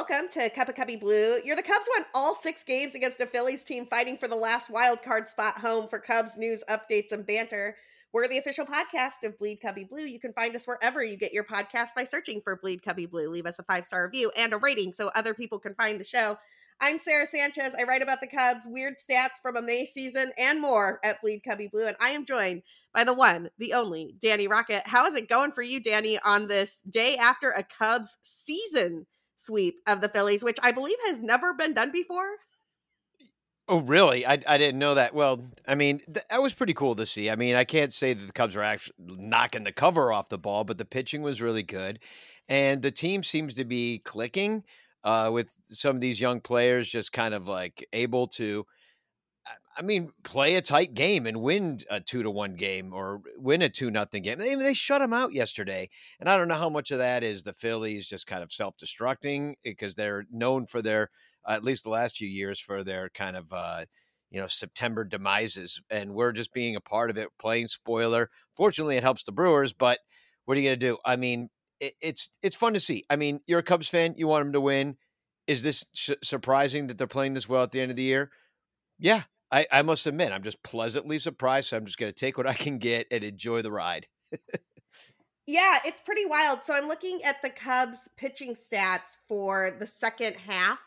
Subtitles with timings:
[0.00, 1.36] welcome to Cup of Cubby Blue.
[1.44, 4.70] You're the Cubs won all six games against a Phillies team fighting for the last
[4.70, 7.76] wild card spot home for Cubs news, updates, and banter.
[8.10, 10.06] We're the official podcast of Bleed Cubbie Blue.
[10.06, 13.28] You can find us wherever you get your podcast by searching for Bleed Cubbie Blue.
[13.28, 16.04] Leave us a five star review and a rating so other people can find the
[16.04, 16.38] show.
[16.80, 17.74] I'm Sarah Sanchez.
[17.78, 21.42] I write about the Cubs, weird stats from a May season, and more at Bleed
[21.46, 21.86] Cubbie Blue.
[21.86, 22.62] And I am joined
[22.94, 24.86] by the one, the only, Danny Rockett.
[24.86, 29.04] How is it going for you, Danny, on this day after a Cubs season
[29.40, 32.36] sweep of the Phillies, which I believe has never been done before?
[33.68, 34.26] Oh, really?
[34.26, 35.14] I, I didn't know that.
[35.14, 37.30] Well, I mean, th- that was pretty cool to see.
[37.30, 40.38] I mean, I can't say that the Cubs were actually knocking the cover off the
[40.38, 42.00] ball, but the pitching was really good.
[42.48, 44.64] And the team seems to be clicking
[45.04, 48.66] uh, with some of these young players just kind of like able to,
[49.76, 53.62] I mean, play a tight game and win a two to one game or win
[53.62, 54.38] a two nothing game.
[54.38, 55.88] They, they shut them out yesterday,
[56.18, 58.74] and I don't know how much of that is the Phillies just kind of self
[58.76, 61.10] destructing because they're known for their
[61.48, 63.52] at least the last few years for their kind of.
[63.52, 63.84] Uh,
[64.30, 68.30] you know September demises, and we're just being a part of it, playing spoiler.
[68.56, 69.98] Fortunately, it helps the Brewers, but
[70.44, 70.98] what are you going to do?
[71.04, 71.48] I mean,
[71.80, 73.04] it, it's it's fun to see.
[73.10, 74.14] I mean, you're a Cubs fan.
[74.16, 74.96] You want them to win.
[75.46, 75.84] Is this
[76.22, 78.30] surprising that they're playing this well at the end of the year?
[78.98, 81.68] Yeah, I, I must admit, I'm just pleasantly surprised.
[81.68, 84.06] So I'm just going to take what I can get and enjoy the ride.
[85.46, 86.62] yeah, it's pretty wild.
[86.62, 90.78] So I'm looking at the Cubs pitching stats for the second half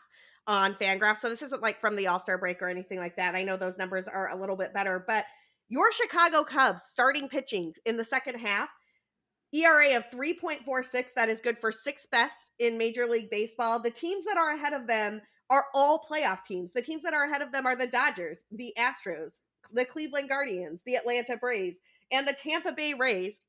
[0.46, 1.18] on Fangraph.
[1.18, 3.34] So this isn't like from the All Star break or anything like that.
[3.34, 5.24] I know those numbers are a little bit better, but
[5.68, 8.68] your Chicago Cubs starting pitching in the second half
[9.52, 11.14] ERA of 3.46.
[11.14, 13.80] That is good for sixth best in Major League Baseball.
[13.80, 15.20] The teams that are ahead of them
[15.54, 16.72] are all playoff teams.
[16.72, 19.38] The teams that are ahead of them are the Dodgers, the Astros,
[19.72, 21.78] the Cleveland Guardians, the Atlanta Braves,
[22.10, 23.40] and the Tampa Bay Rays.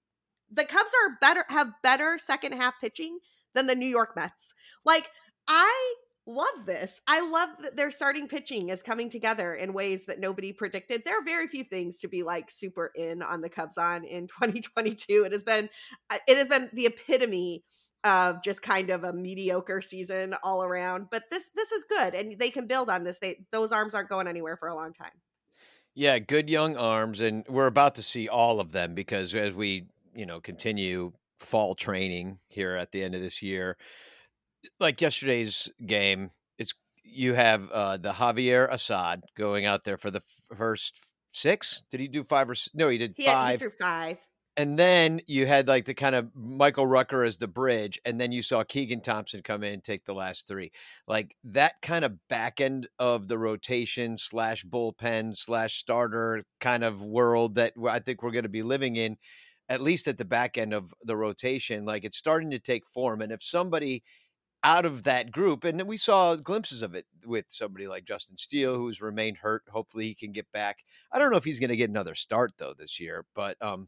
[0.51, 3.17] The Cubs are better have better second half pitching
[3.55, 4.53] than the New York Mets.
[4.85, 5.09] Like
[5.47, 5.95] I
[6.27, 7.01] love this.
[7.07, 11.01] I love that their starting pitching is coming together in ways that nobody predicted.
[11.03, 14.27] There are very few things to be like super in on the Cubs on in
[14.43, 15.23] 2022.
[15.23, 15.69] It has been
[16.11, 17.63] uh, it has been the epitome
[18.05, 21.07] of just kind of a mediocre season all around.
[21.11, 23.19] But this this is good and they can build on this.
[23.19, 25.11] They those arms aren't going anywhere for a long time.
[25.95, 29.87] Yeah, good young arms and we're about to see all of them because as we,
[30.13, 33.75] you know, continue fall training here at the end of this year,
[34.79, 36.73] like yesterday's game, it's
[37.03, 41.83] you have uh, the Javier Assad going out there for the f- first six.
[41.89, 42.89] Did he do five or no?
[42.89, 43.61] He did he five.
[43.61, 44.17] Had, he five.
[44.57, 48.31] And then you had like the kind of Michael Rucker as the bridge, and then
[48.31, 50.71] you saw Keegan Thompson come in and take the last three.
[51.07, 57.03] Like that kind of back end of the rotation slash bullpen slash starter kind of
[57.03, 59.17] world that I think we're going to be living in,
[59.67, 61.83] at least at the back end of the rotation.
[61.83, 63.21] Like it's starting to take form.
[63.21, 64.03] And if somebody
[64.65, 65.63] out of that group.
[65.63, 69.61] And we saw glimpses of it with somebody like Justin Steele, who's remained hurt.
[69.69, 70.79] Hopefully he can get back.
[71.11, 73.87] I don't know if he's going to get another start though this year, but um,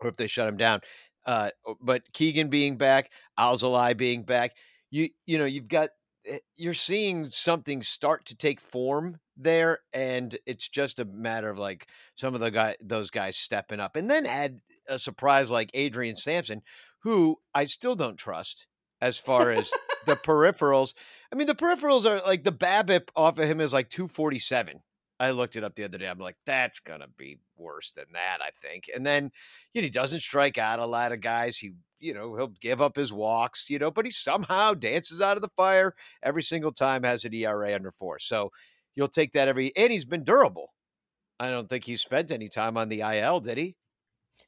[0.00, 0.80] or if they shut him down.
[1.24, 4.52] Uh, but Keegan being back, Alzolay being back,
[4.90, 5.90] you you know you've got
[6.26, 11.58] eh, you're seeing something start to take form there, and it's just a matter of
[11.58, 15.70] like some of the guy those guys stepping up, and then add a surprise like
[15.74, 16.62] Adrian Sampson,
[17.00, 18.68] who I still don't trust
[19.00, 19.72] as far as
[20.06, 20.94] the peripherals.
[21.32, 24.80] I mean, the peripherals are like the BABIP off of him is like 247.
[25.18, 26.06] I looked it up the other day.
[26.06, 28.84] I'm like, that's gonna be worse than that, I think.
[28.94, 29.30] And then,
[29.72, 31.56] you know, he doesn't strike out a lot of guys.
[31.58, 35.36] He, you know, he'll give up his walks, you know, but he somehow dances out
[35.36, 37.02] of the fire every single time.
[37.02, 38.50] Has an ERA under four, so
[38.94, 39.74] you'll take that every.
[39.76, 40.72] And he's been durable.
[41.38, 43.76] I don't think he spent any time on the IL, did he?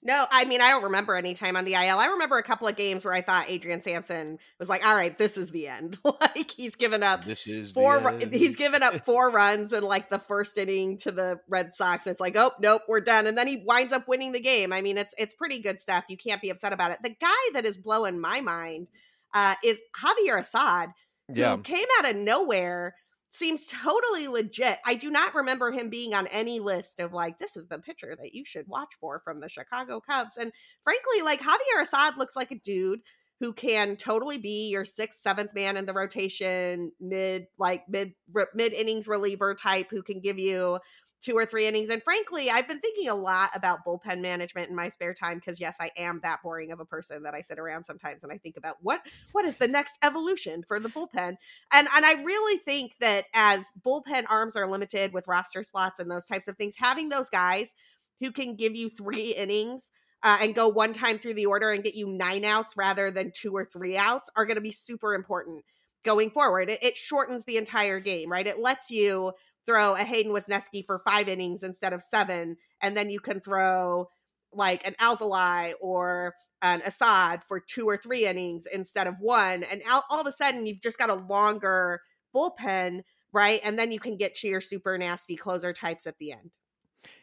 [0.00, 1.98] No, I mean I don't remember any time on the IL.
[1.98, 5.16] I remember a couple of games where I thought Adrian Sampson was like, "All right,
[5.18, 7.24] this is the end." like he's given up.
[7.24, 8.16] This is four.
[8.30, 12.06] He's given up four runs in like the first inning to the Red Sox.
[12.06, 13.26] It's like, oh nope, we're done.
[13.26, 14.72] And then he winds up winning the game.
[14.72, 16.04] I mean, it's it's pretty good stuff.
[16.08, 16.98] You can't be upset about it.
[17.02, 18.86] The guy that is blowing my mind
[19.34, 20.90] uh, is Javier Assad,
[21.26, 21.56] who yeah.
[21.56, 22.94] came out of nowhere
[23.30, 24.78] seems totally legit.
[24.86, 28.16] I do not remember him being on any list of like, this is the pitcher
[28.20, 30.36] that you should watch for from the Chicago Cubs.
[30.36, 30.52] And
[30.82, 33.00] frankly, like Javier Assad looks like a dude
[33.40, 38.12] who can totally be your sixth, seventh man in the rotation, mid, like mid,
[38.54, 40.78] mid innings reliever type who can give you
[41.20, 41.88] two or three innings.
[41.88, 45.60] And frankly, I've been thinking a lot about bullpen management in my spare time because
[45.60, 48.38] yes, I am that boring of a person that I sit around sometimes and I
[48.38, 49.00] think about what
[49.32, 51.36] what is the next evolution for the bullpen.
[51.72, 56.10] And and I really think that as bullpen arms are limited with roster slots and
[56.10, 57.74] those types of things, having those guys
[58.20, 59.90] who can give you three innings
[60.22, 63.32] uh, and go one time through the order and get you nine outs rather than
[63.34, 65.64] two or three outs are going to be super important
[66.04, 66.70] going forward.
[66.70, 68.46] It, it shortens the entire game, right?
[68.46, 69.32] It lets you
[69.68, 74.08] throw a Hayden Wesneski for five innings instead of seven, and then you can throw
[74.50, 79.62] like an Alzolay or an Assad for two or three innings instead of one.
[79.64, 82.00] And all, all of a sudden, you've just got a longer
[82.34, 83.60] bullpen, right?
[83.62, 86.50] And then you can get to your super nasty closer types at the end.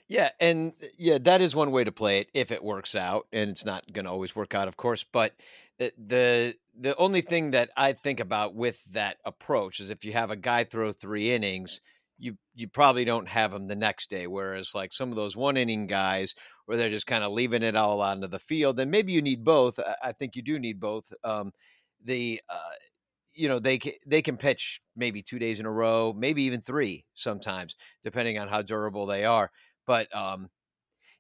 [0.08, 3.26] Yeah, and uh, yeah, that is one way to play it if it works out,
[3.34, 5.04] and it's not going to always work out, of course.
[5.04, 5.34] But
[5.82, 10.14] uh, the the only thing that I think about with that approach is if you
[10.14, 11.82] have a guy throw three innings,
[12.18, 14.28] you you probably don't have them the next day.
[14.28, 16.36] Whereas like some of those one inning guys,
[16.66, 19.44] where they're just kind of leaving it all onto the field, then maybe you need
[19.44, 19.80] both.
[20.04, 21.12] I think you do need both.
[21.24, 21.52] Um,
[22.04, 22.76] the uh,
[23.34, 27.06] you know they they can pitch maybe two days in a row, maybe even three
[27.14, 29.52] sometimes, depending on how durable they are.
[29.86, 30.50] But um,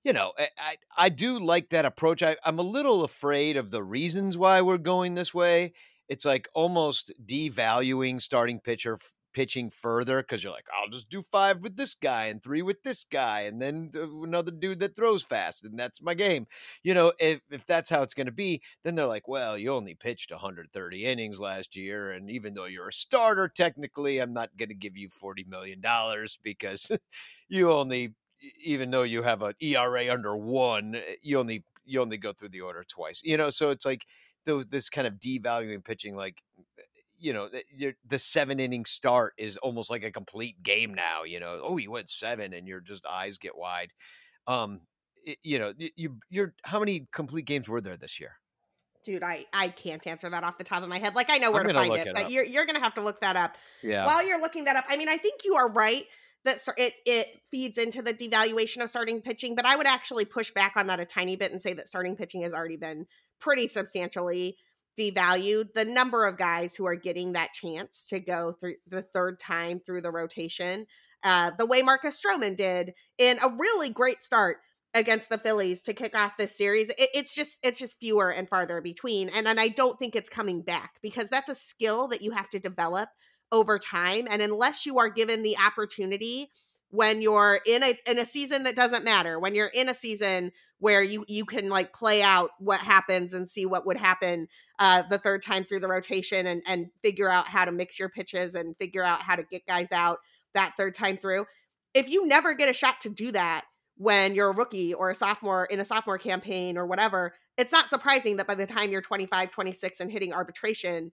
[0.03, 2.23] you know, I I do like that approach.
[2.23, 5.73] I, I'm a little afraid of the reasons why we're going this way.
[6.07, 8.97] It's like almost devaluing starting pitcher
[9.35, 12.81] pitching further because you're like, I'll just do five with this guy and three with
[12.83, 16.47] this guy, and then another dude that throws fast, and that's my game.
[16.83, 19.71] You know, if if that's how it's going to be, then they're like, well, you
[19.73, 24.55] only pitched 130 innings last year, and even though you're a starter, technically, I'm not
[24.57, 26.89] going to give you 40 million dollars because
[27.49, 28.15] you only,
[28.63, 32.49] even though you have an ERA under one, eh, you only you only go through
[32.49, 33.21] the order twice.
[33.23, 34.05] You know, so it's like
[34.45, 36.41] those this kind of devaluing pitching like
[37.19, 37.49] you know
[38.05, 41.91] the seven inning start is almost like a complete game now you know oh you
[41.91, 43.91] went seven and your just eyes get wide.
[44.47, 44.81] Um
[45.23, 48.37] it, you know you you're how many complete games were there this year?
[49.03, 51.51] Dude i i can't answer that off the top of my head like i know
[51.51, 53.57] where to find it, it but you're you're gonna have to look that up.
[53.83, 54.05] Yeah.
[54.05, 56.03] While you're looking that up i mean i think you are right
[56.43, 60.51] that it it feeds into the devaluation of starting pitching but i would actually push
[60.51, 63.05] back on that a tiny bit and say that starting pitching has already been
[63.39, 64.57] pretty substantially
[64.97, 69.39] devalued the number of guys who are getting that chance to go through the third
[69.39, 70.87] time through the rotation.
[71.23, 74.57] Uh, the way Marcus Stroman did in a really great start
[74.93, 76.89] against the Phillies to kick off this series.
[76.89, 80.29] It, it's just it's just fewer and farther between, and and I don't think it's
[80.29, 83.09] coming back because that's a skill that you have to develop
[83.51, 86.49] over time, and unless you are given the opportunity
[86.95, 90.51] when you're in a in a season that doesn't matter when you're in a season
[90.79, 94.47] where you you can like play out what happens and see what would happen
[94.79, 98.09] uh the third time through the rotation and and figure out how to mix your
[98.09, 100.19] pitches and figure out how to get guys out
[100.53, 101.45] that third time through.
[101.93, 103.65] If you never get a shot to do that
[103.97, 107.89] when you're a rookie or a sophomore in a sophomore campaign or whatever it's not
[107.89, 111.11] surprising that by the time you're 25 26 and hitting arbitration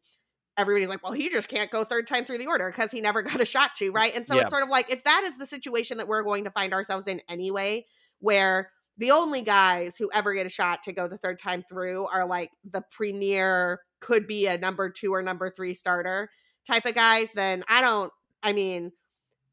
[0.57, 3.23] everybody's like, well, he just can't go third time through the order because he never
[3.23, 4.15] got a shot to, right?
[4.15, 4.43] And so yeah.
[4.43, 7.07] it's sort of like if that is the situation that we're going to find ourselves
[7.07, 7.87] in anyway,
[8.21, 12.07] where the only guys who ever get a shot to go the third time through
[12.07, 16.29] are like the premier, could be a number two or number three starter
[16.67, 18.13] type of guys, then I don't,
[18.43, 18.93] I mean,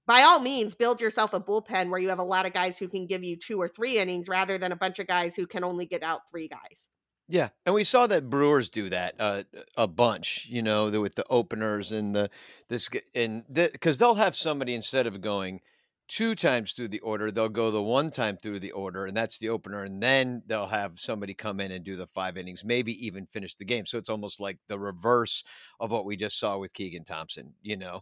[0.06, 2.88] by all means, build yourself a bullpen where you have a lot of guys who
[2.88, 5.63] can give you two or three innings rather than a bunch of guys who can
[5.63, 6.90] only get out three guys.
[7.31, 9.44] Yeah, and we saw that Brewers do that uh,
[9.78, 12.31] a bunch, you know, with the openers and the
[12.70, 15.62] this and because the, they'll have somebody instead of going
[16.10, 19.38] two times through the order, they'll go the one time through the order, and that's
[19.38, 23.06] the opener, and then they'll have somebody come in and do the five innings, maybe
[23.06, 23.86] even finish the game.
[23.86, 25.44] So it's almost like the reverse
[25.80, 28.02] of what we just saw with Keegan Thompson, you know.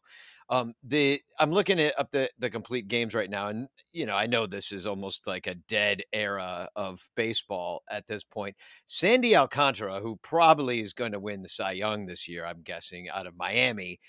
[0.50, 4.16] Um, the I'm looking at up the the complete games right now, and you know
[4.16, 8.56] I know this is almost like a dead era of baseball at this point.
[8.86, 13.10] Sandy Alcantara, who probably is going to win the Cy Young this year, I'm guessing,
[13.10, 14.00] out of Miami,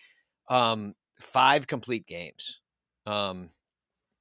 [0.49, 2.61] um, five complete games,
[3.05, 3.51] um,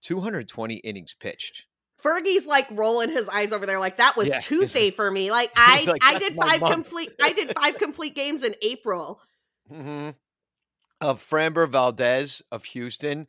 [0.01, 1.65] 220 innings pitched.
[2.01, 4.39] Fergie's like rolling his eyes over there, like that was yeah.
[4.39, 5.31] Tuesday for me.
[5.31, 6.75] Like I, like, I did five month.
[6.75, 9.19] complete, I did five complete games in April.
[9.71, 10.11] Mm-hmm
[10.99, 13.27] of Framber Valdez of Houston,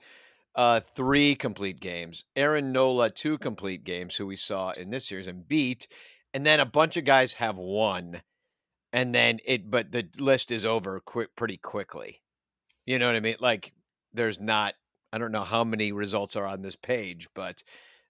[0.54, 2.25] uh, three complete games.
[2.34, 5.88] Aaron Nola, two complete games, who we saw in this series and beat.
[6.34, 8.22] And then a bunch of guys have one.
[8.92, 12.22] And then it, but the list is over quick, pretty quickly.
[12.87, 13.37] You know what I mean?
[13.38, 13.72] Like,
[14.14, 14.75] there's not,
[15.12, 17.62] I don't know how many results are on this page, but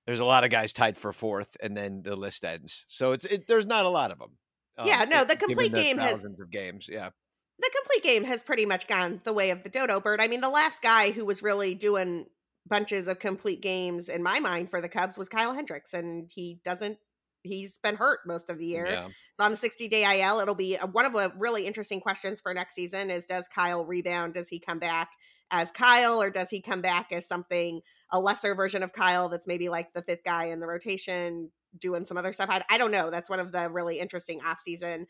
[0.07, 2.85] there's a lot of guys tied for fourth, and then the list ends.
[2.89, 4.39] So it's, it, there's not a lot of them.
[4.85, 6.89] Yeah, um, no, the complete game has of games.
[6.91, 7.11] Yeah,
[7.59, 10.21] the complete game has pretty much gone the way of the dodo bird.
[10.21, 12.27] I mean, the last guy who was really doing
[12.67, 16.61] bunches of complete games in my mind for the Cubs was Kyle Hendricks, and he
[16.65, 16.99] doesn't.
[17.43, 18.87] He's been hurt most of the year.
[18.87, 19.09] Yeah.
[19.35, 22.41] So on the 60 day IL, it'll be a, one of the really interesting questions
[22.41, 24.35] for next season is does Kyle rebound?
[24.35, 25.11] Does he come back
[25.51, 29.47] as Kyle or does he come back as something, a lesser version of Kyle that's
[29.47, 32.49] maybe like the fifth guy in the rotation doing some other stuff?
[32.51, 33.11] I, I don't know.
[33.11, 35.07] That's one of the really interesting offseason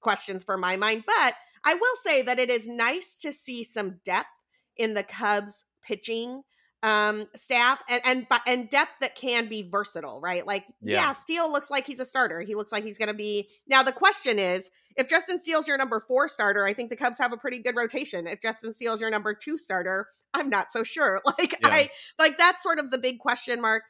[0.00, 1.04] questions for my mind.
[1.06, 4.28] But I will say that it is nice to see some depth
[4.76, 6.42] in the Cubs pitching
[6.82, 10.46] um staff and and and depth that can be versatile right?
[10.46, 10.96] Like yeah.
[10.96, 12.40] yeah steele looks like he's a starter.
[12.40, 15.78] He looks like he's going to be now the question is if justin steele's your
[15.78, 18.26] number four starter i think the cubs have a pretty good rotation.
[18.26, 21.20] If justin steele's your number two starter i'm not so sure.
[21.26, 21.68] Like yeah.
[21.70, 23.82] i like that's sort of the big question mark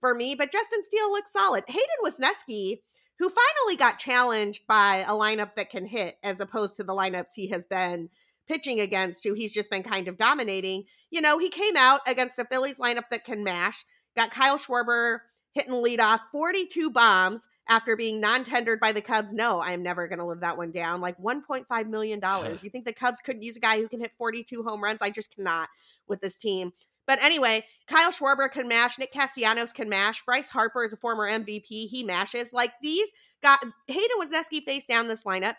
[0.00, 1.64] for me but justin steele looks solid.
[1.66, 2.80] Hayden wesneski
[3.18, 7.30] who finally got challenged by a lineup that can hit as opposed to the lineups
[7.34, 8.10] he has been
[8.46, 10.84] pitching against, who he's just been kind of dominating.
[11.10, 13.84] You know, he came out against the Phillies lineup that can mash,
[14.16, 15.18] got Kyle Schwarber
[15.52, 19.32] hitting lead off 42 bombs after being non-tendered by the Cubs.
[19.32, 21.00] No, I'm never going to live that one down.
[21.00, 22.62] Like 1.5 million dollars.
[22.64, 25.00] you think the Cubs couldn't use a guy who can hit 42 home runs?
[25.00, 25.68] I just cannot
[26.08, 26.72] with this team.
[27.06, 28.98] But anyway, Kyle Schwarber can mash.
[28.98, 30.24] Nick Castellanos can mash.
[30.24, 31.88] Bryce Harper is a former MVP.
[31.88, 32.52] He mashes.
[32.52, 33.10] Like these
[33.42, 35.56] got Hayden Wesneski face down this lineup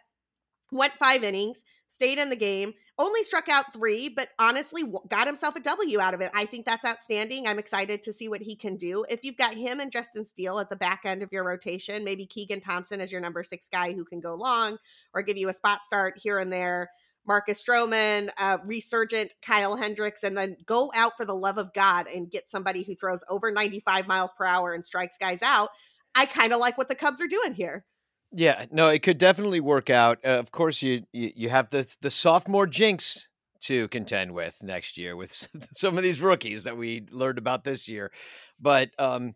[0.71, 5.55] went five innings, stayed in the game, only struck out three, but honestly got himself
[5.55, 6.31] a W out of it.
[6.33, 7.47] I think that's outstanding.
[7.47, 9.05] I'm excited to see what he can do.
[9.09, 12.25] If you've got him and Justin Steele at the back end of your rotation, maybe
[12.25, 14.77] Keegan Thompson is your number six guy who can go long
[15.13, 16.89] or give you a spot start here and there.
[17.27, 22.07] Marcus Stroman, uh, resurgent Kyle Hendricks, and then go out for the love of God
[22.07, 25.69] and get somebody who throws over 95 miles per hour and strikes guys out.
[26.13, 27.83] I kind of like what the Cubs are doing here.
[28.31, 30.19] Yeah, no, it could definitely work out.
[30.25, 33.29] Uh, of course, you, you you have the the sophomore jinx
[33.61, 35.31] to contend with next year with
[35.73, 38.11] some of these rookies that we learned about this year,
[38.59, 39.35] but um,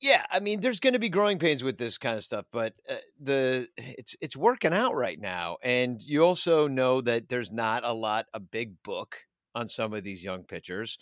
[0.00, 2.74] yeah, I mean, there's going to be growing pains with this kind of stuff, but
[2.90, 7.84] uh, the it's it's working out right now, and you also know that there's not
[7.84, 9.18] a lot a big book
[9.54, 10.98] on some of these young pitchers,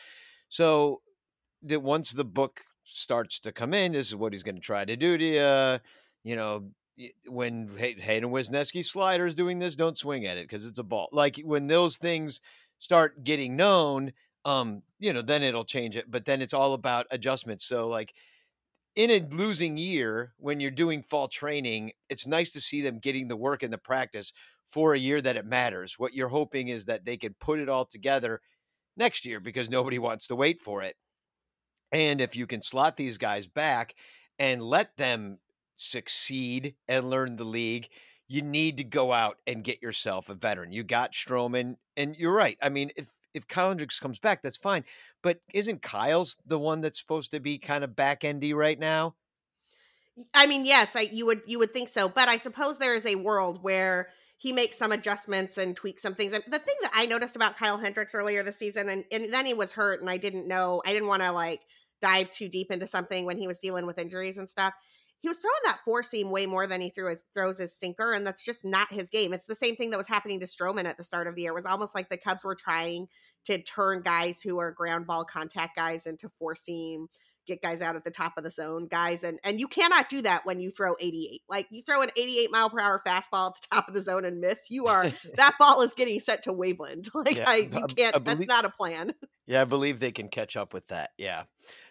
[0.48, 1.02] so
[1.62, 4.84] that once the book starts to come in, this is what he's going to try
[4.84, 5.80] to do to you.
[6.24, 6.70] You know,
[7.26, 11.08] when Hayden Wesneski sliders doing this, don't swing at it because it's a ball.
[11.12, 12.40] Like when those things
[12.78, 14.12] start getting known,
[14.44, 16.10] um, you know, then it'll change it.
[16.10, 17.64] But then it's all about adjustments.
[17.64, 18.14] So like
[18.96, 23.28] in a losing year, when you're doing fall training, it's nice to see them getting
[23.28, 24.32] the work and the practice
[24.66, 25.98] for a year that it matters.
[25.98, 28.40] What you're hoping is that they can put it all together
[28.96, 30.96] next year because nobody wants to wait for it.
[31.92, 33.94] And if you can slot these guys back
[34.38, 35.38] and let them
[35.80, 37.88] succeed and learn the league,
[38.28, 40.72] you need to go out and get yourself a veteran.
[40.72, 42.58] You got Stroman, and you're right.
[42.62, 44.84] I mean, if if Kyle Hendricks comes back, that's fine.
[45.22, 49.14] But isn't Kyle's the one that's supposed to be kind of back endy right now?
[50.34, 53.06] I mean, yes, I, you would you would think so, but I suppose there is
[53.06, 56.32] a world where he makes some adjustments and tweaks some things.
[56.32, 59.46] And the thing that I noticed about Kyle Hendricks earlier this season, and, and then
[59.46, 61.62] he was hurt, and I didn't know, I didn't want to like
[62.00, 64.74] dive too deep into something when he was dealing with injuries and stuff
[65.20, 68.12] he was throwing that four seam way more than he threw his throws his sinker,
[68.12, 69.32] and that's just not his game.
[69.32, 71.50] It's the same thing that was happening to Stroman at the start of the year.
[71.50, 73.08] It was almost like the Cubs were trying
[73.46, 77.08] to turn guys who are ground ball contact guys into four seam,
[77.48, 80.22] get guys out at the top of the zone guys, and and you cannot do
[80.22, 81.40] that when you throw 88.
[81.48, 84.24] Like you throw an 88 mile per hour fastball at the top of the zone
[84.24, 87.08] and miss, you are that ball is getting sent to Waveland.
[87.18, 88.14] Like yeah, I, you can't.
[88.14, 89.12] I, believe, that's not a plan.
[89.46, 91.10] Yeah, I believe they can catch up with that.
[91.18, 91.44] Yeah.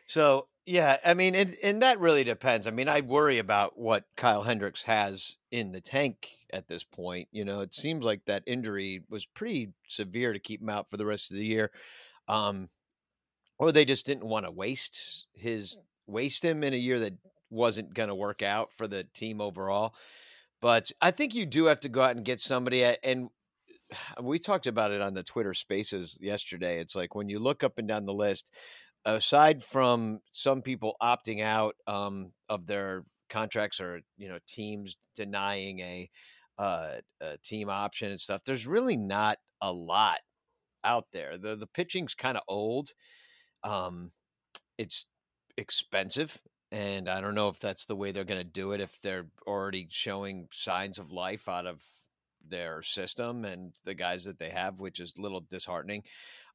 [0.05, 2.67] So yeah, I mean, and and that really depends.
[2.67, 7.29] I mean, I worry about what Kyle Hendricks has in the tank at this point.
[7.31, 10.97] You know, it seems like that injury was pretty severe to keep him out for
[10.97, 11.71] the rest of the year,
[12.27, 12.67] um,
[13.57, 17.13] or they just didn't want to waste his waste him in a year that
[17.49, 19.95] wasn't going to work out for the team overall.
[20.61, 22.83] But I think you do have to go out and get somebody.
[22.83, 23.29] And
[24.21, 26.79] we talked about it on the Twitter Spaces yesterday.
[26.79, 28.51] It's like when you look up and down the list,
[29.05, 35.79] aside from some people opting out um, of their contracts or you know teams denying
[35.79, 36.09] a,
[36.57, 40.19] uh, a team option and stuff, there's really not a lot
[40.83, 41.37] out there.
[41.37, 42.89] The the pitching's kind of old.
[43.63, 44.11] Um,
[44.77, 45.05] it's
[45.57, 46.37] expensive,
[46.71, 48.81] and I don't know if that's the way they're going to do it.
[48.81, 51.81] If they're already showing signs of life out of
[52.49, 56.03] their system and the guys that they have, which is a little disheartening.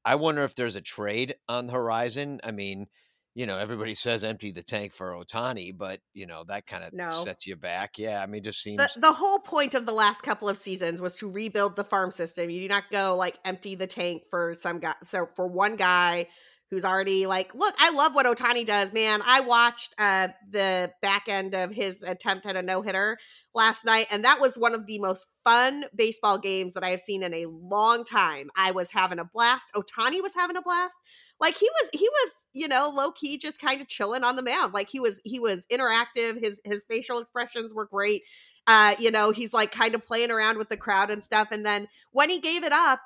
[0.05, 2.41] I wonder if there's a trade on the horizon.
[2.43, 2.87] I mean,
[3.35, 6.93] you know, everybody says empty the tank for Ohtani, but you know that kind of
[6.93, 7.09] no.
[7.09, 7.99] sets you back.
[7.99, 11.01] Yeah, I mean, just seems the, the, whole point of the last couple of seasons
[11.01, 12.51] was to rebuild the farm system.
[12.51, 16.27] You do not go like empty the tank for some guy, so for one guy
[16.73, 19.21] who's already like, look, I love what Ohtani does, man.
[19.27, 23.19] I watched uh, the back end of his attempt at a no hitter
[23.55, 27.01] last night, and that was one of the most fun baseball games that I have
[27.01, 28.49] seen in a long time.
[28.57, 29.69] I was having a blast.
[29.77, 30.99] Ohtani was having a blast.
[31.39, 34.43] Like he was, he was, you know, low key, just kind of chilling on the
[34.43, 34.73] mound.
[34.73, 36.43] Like he was, he was interactive.
[36.43, 38.23] His his facial expressions were great.
[38.67, 41.49] Uh, you know, he's like kind of playing around with the crowd and stuff.
[41.51, 43.01] And then when he gave it up,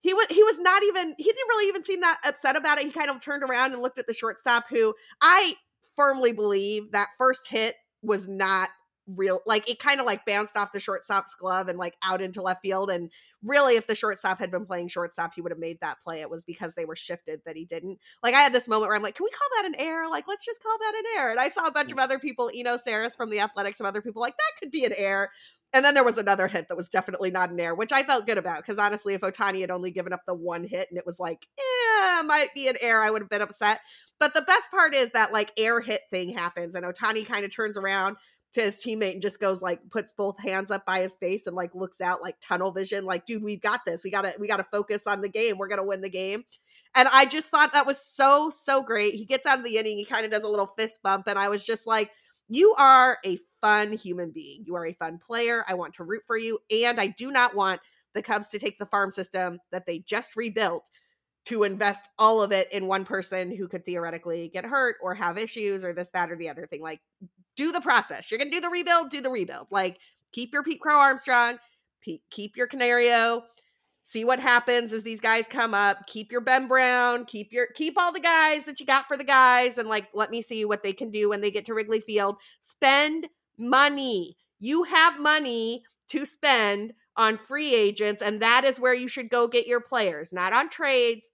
[0.00, 2.84] he was he was not even he didn't really even seem that upset about it.
[2.84, 5.54] He kind of turned around and looked at the shortstop who I
[5.96, 8.70] firmly believe that first hit was not
[9.16, 12.40] real like it kind of like bounced off the shortstop's glove and like out into
[12.40, 12.90] left field.
[12.90, 13.10] And
[13.42, 16.20] really if the shortstop had been playing shortstop he would have made that play.
[16.20, 17.98] It was because they were shifted that he didn't.
[18.22, 20.08] Like i had this moment where i'm like can we call that an error?
[20.08, 21.30] Like let's just call that an error.
[21.32, 22.02] And i saw a bunch of mm.
[22.02, 24.84] other people eno know Sarris from the athletics some other people like that could be
[24.84, 25.30] an error
[25.72, 28.26] and then there was another hit that was definitely not an air, which I felt
[28.26, 31.06] good about because honestly, if Ohtani had only given up the one hit and it
[31.06, 33.80] was like, eh, might be an air, I would have been upset.
[34.18, 37.54] But the best part is that like air hit thing happens and Ohtani kind of
[37.54, 38.16] turns around
[38.54, 41.54] to his teammate and just goes like puts both hands up by his face and
[41.54, 44.02] like looks out like tunnel vision like dude we've got this.
[44.02, 45.56] We gotta we gotta focus on the game.
[45.56, 46.42] We're gonna win the game.
[46.96, 49.14] And i just thought that was so so great.
[49.14, 51.38] He gets out of the inning he kind of does a little fist bump and
[51.38, 52.10] i was just like
[52.48, 54.64] you are a fun human being.
[54.66, 55.64] You are a fun player.
[55.68, 56.58] I want to root for you.
[56.70, 57.80] And I do not want
[58.14, 60.88] the Cubs to take the farm system that they just rebuilt
[61.46, 65.38] to invest all of it in one person who could theoretically get hurt or have
[65.38, 66.82] issues or this, that, or the other thing.
[66.82, 67.00] Like,
[67.56, 68.30] do the process.
[68.30, 69.68] You're going to do the rebuild, do the rebuild.
[69.70, 69.98] Like,
[70.32, 71.58] keep your Pete Crow Armstrong,
[72.30, 73.44] keep your Canario,
[74.02, 77.94] see what happens as these guys come up keep your ben brown keep your keep
[77.98, 80.82] all the guys that you got for the guys and like let me see what
[80.82, 83.28] they can do when they get to wrigley field spend
[83.60, 89.28] money you have money to spend on free agents and that is where you should
[89.28, 91.30] go get your players not on trades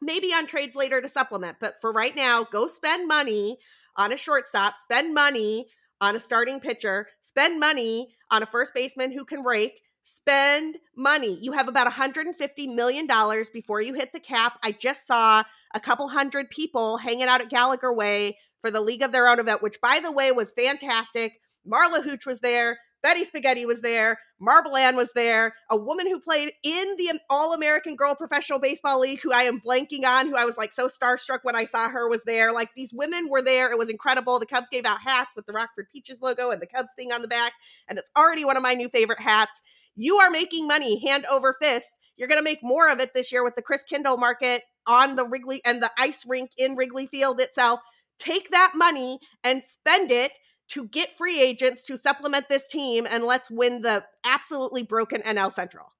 [0.00, 3.56] maybe on trades later to supplement but for right now go spend money
[3.96, 5.66] on a shortstop spend money
[6.00, 11.36] on a starting pitcher spend money on a first baseman who can rake spend money.
[11.40, 13.08] You have about $150 million
[13.52, 14.56] before you hit the cap.
[14.62, 15.42] I just saw
[15.74, 19.40] a couple hundred people hanging out at Gallagher Way for the League of Their Own
[19.40, 21.40] event, which, by the way, was fantastic.
[21.66, 22.78] Marla Hooch was there.
[23.02, 24.18] Betty Spaghetti was there.
[24.40, 25.54] Marble Ann was there.
[25.70, 29.60] A woman who played in the All American Girl Professional Baseball League, who I am
[29.60, 32.52] blanking on, who I was like so starstruck when I saw her, was there.
[32.52, 33.70] Like these women were there.
[33.70, 34.38] It was incredible.
[34.40, 37.22] The Cubs gave out hats with the Rockford Peaches logo and the Cubs thing on
[37.22, 37.52] the back.
[37.88, 39.62] And it's already one of my new favorite hats.
[39.94, 41.96] You are making money hand over fist.
[42.16, 45.60] You're going to make more of it this year with the Christkindlmarket on the Wrigley
[45.64, 47.80] and the ice rink in Wrigley Field itself.
[48.18, 50.32] Take that money and spend it
[50.68, 55.52] to get free agents to supplement this team and let's win the absolutely broken NL
[55.52, 55.92] Central.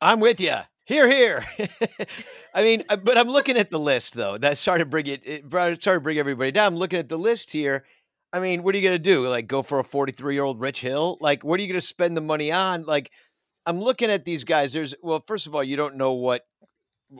[0.00, 0.56] I'm with you.
[0.84, 1.44] Here, here.
[2.54, 4.38] I mean, but I'm looking at the list though.
[4.38, 6.72] That started to bring it, it started to bring everybody down.
[6.72, 7.84] I'm looking at the list here.
[8.32, 9.28] I mean, what are you going to do?
[9.28, 11.18] Like, go for a 43 year old Rich Hill?
[11.20, 12.82] Like, what are you going to spend the money on?
[12.82, 13.10] Like,
[13.66, 14.72] I'm looking at these guys.
[14.72, 16.42] There's well, first of all, you don't know what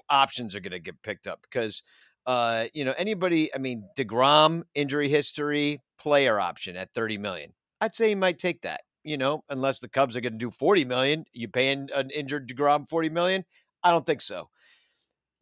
[0.08, 1.82] options are going to get picked up because
[2.30, 7.54] uh, you know, anybody, I mean, DeGrom injury history, player option at 30 million.
[7.80, 10.52] I'd say he might take that, you know, unless the Cubs are going to do
[10.52, 11.24] 40 million.
[11.32, 13.44] You paying an injured DeGrom 40 million?
[13.82, 14.48] I don't think so.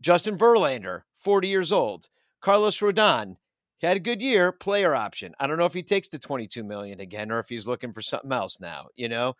[0.01, 2.07] Justin Verlander, 40 years old.
[2.40, 3.37] Carlos Rodon,
[3.77, 5.35] he had a good year, player option.
[5.38, 8.01] I don't know if he takes the 22 million again or if he's looking for
[8.01, 9.35] something else now, you know.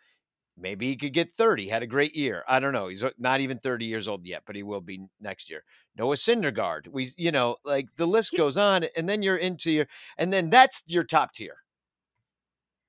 [0.61, 1.69] Maybe he could get 30.
[1.69, 2.45] Had a great year.
[2.49, 2.89] I don't know.
[2.89, 5.65] He's not even 30 years old yet, but he will be next year.
[5.97, 6.89] Noah Syndergaard.
[6.89, 10.51] We, you know, like the list goes on, and then you're into your, and then
[10.51, 11.57] that's your top tier.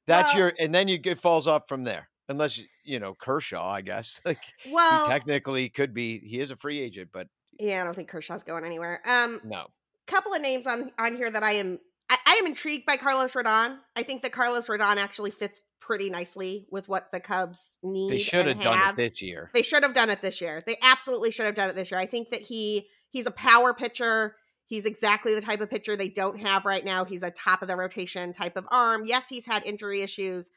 [0.05, 2.09] That's well, your, and then you it falls off from there.
[2.27, 4.21] Unless you know Kershaw, I guess.
[4.25, 6.19] Like, well, he technically could be.
[6.19, 7.27] He is a free agent, but
[7.59, 9.01] yeah, I don't think Kershaw's going anywhere.
[9.05, 9.67] Um, no.
[10.07, 11.79] Couple of names on on here that I am
[12.09, 13.77] I, I, am intrigued by Carlos Rodon.
[13.95, 18.11] I think that Carlos Rodon actually fits pretty nicely with what the Cubs need.
[18.11, 19.49] They should have done it this year.
[19.55, 20.61] They should have done it this year.
[20.67, 21.99] They absolutely should have done it this year.
[21.99, 24.35] I think that he he's a power pitcher.
[24.67, 27.05] He's exactly the type of pitcher they don't have right now.
[27.05, 29.01] He's a top of the rotation type of arm.
[29.03, 30.51] Yes, he's had injury issues.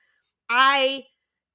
[0.51, 1.05] I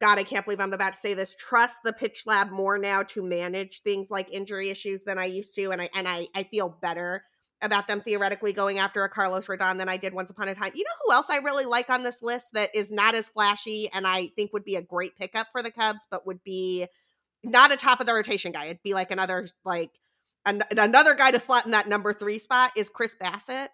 [0.01, 1.35] God, I can't believe I'm about to say this.
[1.35, 5.53] Trust the pitch lab more now to manage things like injury issues than I used
[5.53, 7.25] to, and I and I I feel better
[7.61, 10.71] about them theoretically going after a Carlos Rodon than I did once upon a time.
[10.75, 13.89] You know who else I really like on this list that is not as flashy
[13.93, 16.87] and I think would be a great pickup for the Cubs, but would be
[17.43, 18.65] not a top of the rotation guy.
[18.65, 19.91] It'd be like another like
[20.45, 23.69] an- another guy to slot in that number three spot is Chris Bassitt,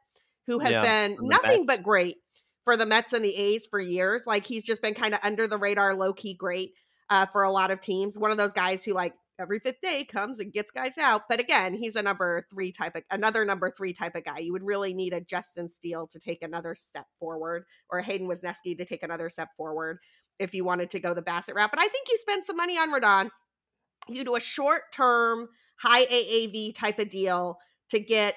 [0.47, 2.17] who has yeah, been nothing but great
[2.63, 4.25] for the Mets and the A's for years.
[4.25, 6.71] Like he's just been kind of under the radar, low key great
[7.09, 8.17] uh, for a lot of teams.
[8.17, 11.23] One of those guys who like every fifth day comes and gets guys out.
[11.29, 14.39] But again, he's a number three type of another number three type of guy.
[14.39, 18.77] You would really need a Justin Steele to take another step forward or Hayden Wesneski
[18.77, 19.99] to take another step forward
[20.39, 21.71] if you wanted to go the Bassitt route.
[21.71, 23.29] But I think you spend some money on Rodon.
[24.07, 27.57] You do a short term, high AAV type of deal
[27.89, 28.35] to get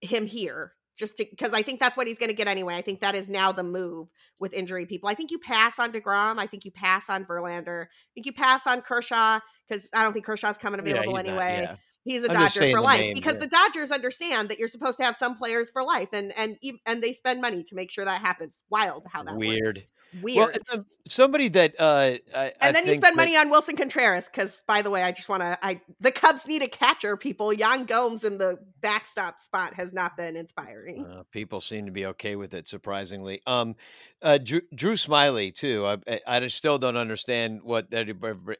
[0.00, 2.76] him here just because I think that's what he's going to get anyway.
[2.76, 4.08] I think that is now the move
[4.38, 5.08] with injury people.
[5.08, 6.38] I think you pass on Degrom.
[6.38, 7.86] I think you pass on Verlander.
[7.86, 11.56] I think you pass on Kershaw because I don't think Kershaw's coming available yeah, anyway.
[11.60, 11.76] Not, yeah.
[12.02, 13.40] He's a I'm Dodger for life name, because yeah.
[13.40, 17.02] the Dodgers understand that you're supposed to have some players for life, and and and
[17.02, 18.62] they spend money to make sure that happens.
[18.70, 19.76] Wild how that weird.
[19.76, 19.80] Works
[20.22, 20.58] weird.
[20.70, 23.16] Well, somebody that uh, I, and then you spend that...
[23.16, 25.58] money on Willson Contreras because, by the way, I just want to.
[25.62, 27.16] I the Cubs need a catcher.
[27.16, 31.04] People, Yan Gomes in the backstop spot has not been inspiring.
[31.04, 33.40] Uh, people seem to be okay with it, surprisingly.
[33.46, 33.76] Um,
[34.22, 35.86] uh, Drew, Drew Smyly too.
[35.86, 37.92] I, I still don't understand what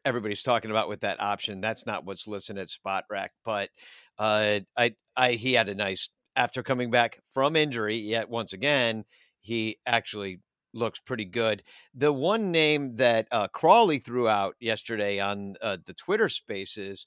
[0.04, 1.60] everybody's talking about with that option.
[1.60, 3.70] That's not what's listed at Spotrac, but
[4.18, 7.96] uh, I, I, he had a nice after coming back from injury.
[7.96, 9.04] Yet once again,
[9.40, 10.40] he actually
[10.72, 11.62] looks pretty good.
[11.94, 17.06] The one name that uh, Crawley threw out yesterday on uh, the Twitter Spaces,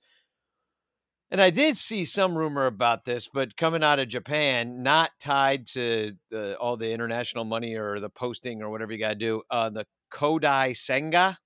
[1.32, 5.65] and I did see some rumor about this, but coming out of Japan, not tied
[5.67, 9.41] to uh, all the international money or the posting or whatever you got to do.
[9.49, 11.38] Uh, the Kodai Senga.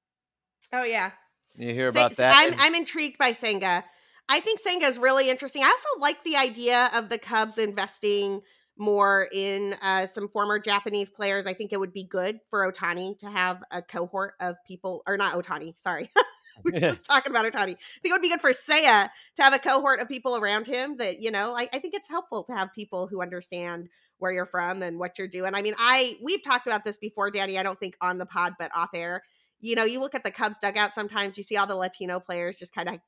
[0.74, 1.12] Oh yeah,
[1.56, 2.34] you hear about that?
[2.36, 3.86] I'm I'm intrigued by Senga.
[4.30, 5.64] I think Senga is really interesting.
[5.64, 8.42] I also like the idea of the Cubs investing
[8.78, 11.48] more in uh, some former Japanese players.
[11.48, 15.18] I think it would be good for Ohtani to have a cohort of people, or
[15.18, 16.10] not Ohtani, sorry.
[16.64, 17.72] we are just talking about Ohtani.
[17.72, 20.68] I think it would be good for Seiya to have a cohort of people around
[20.68, 24.32] him that, you know, I, I think it's helpful to have people who understand where
[24.32, 25.54] you're from and what you're doing.
[25.54, 27.58] I mean, I we've talked about this before, Danny.
[27.58, 29.24] I don't think on the pod, but off air.
[29.60, 32.60] You know, you look at the Cubs dugout sometimes, you see all the Latino players
[32.60, 33.00] just kind of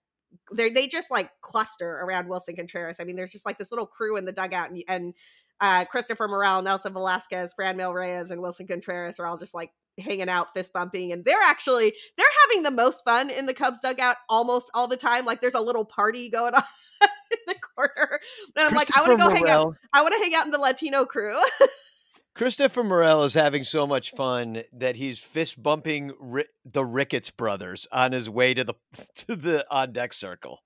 [0.54, 3.00] they they just like cluster around Willson Contreras.
[3.00, 5.14] I mean, there's just like this little crew in the dugout, and, and
[5.62, 10.30] uh, Christopher Morel, Nelson Velazquez, Franmil Reyes, and Willson Contreras are all just like hanging
[10.30, 14.18] out, fist bumping, and they're actually they're having the most fun in the Cubs dugout
[14.30, 15.26] almost all the time.
[15.26, 16.64] Like there's a little party going on
[17.32, 18.20] in the corner,
[18.56, 19.36] and I'm like, I want to go Morel.
[19.36, 19.76] hang out.
[19.94, 21.38] I want to hang out in the Latino crew.
[22.40, 26.14] Christopher Morel is having so much fun that he's fist bumping
[26.64, 28.76] the Ricketts brothers on his way to the
[29.16, 30.60] to the on deck circle.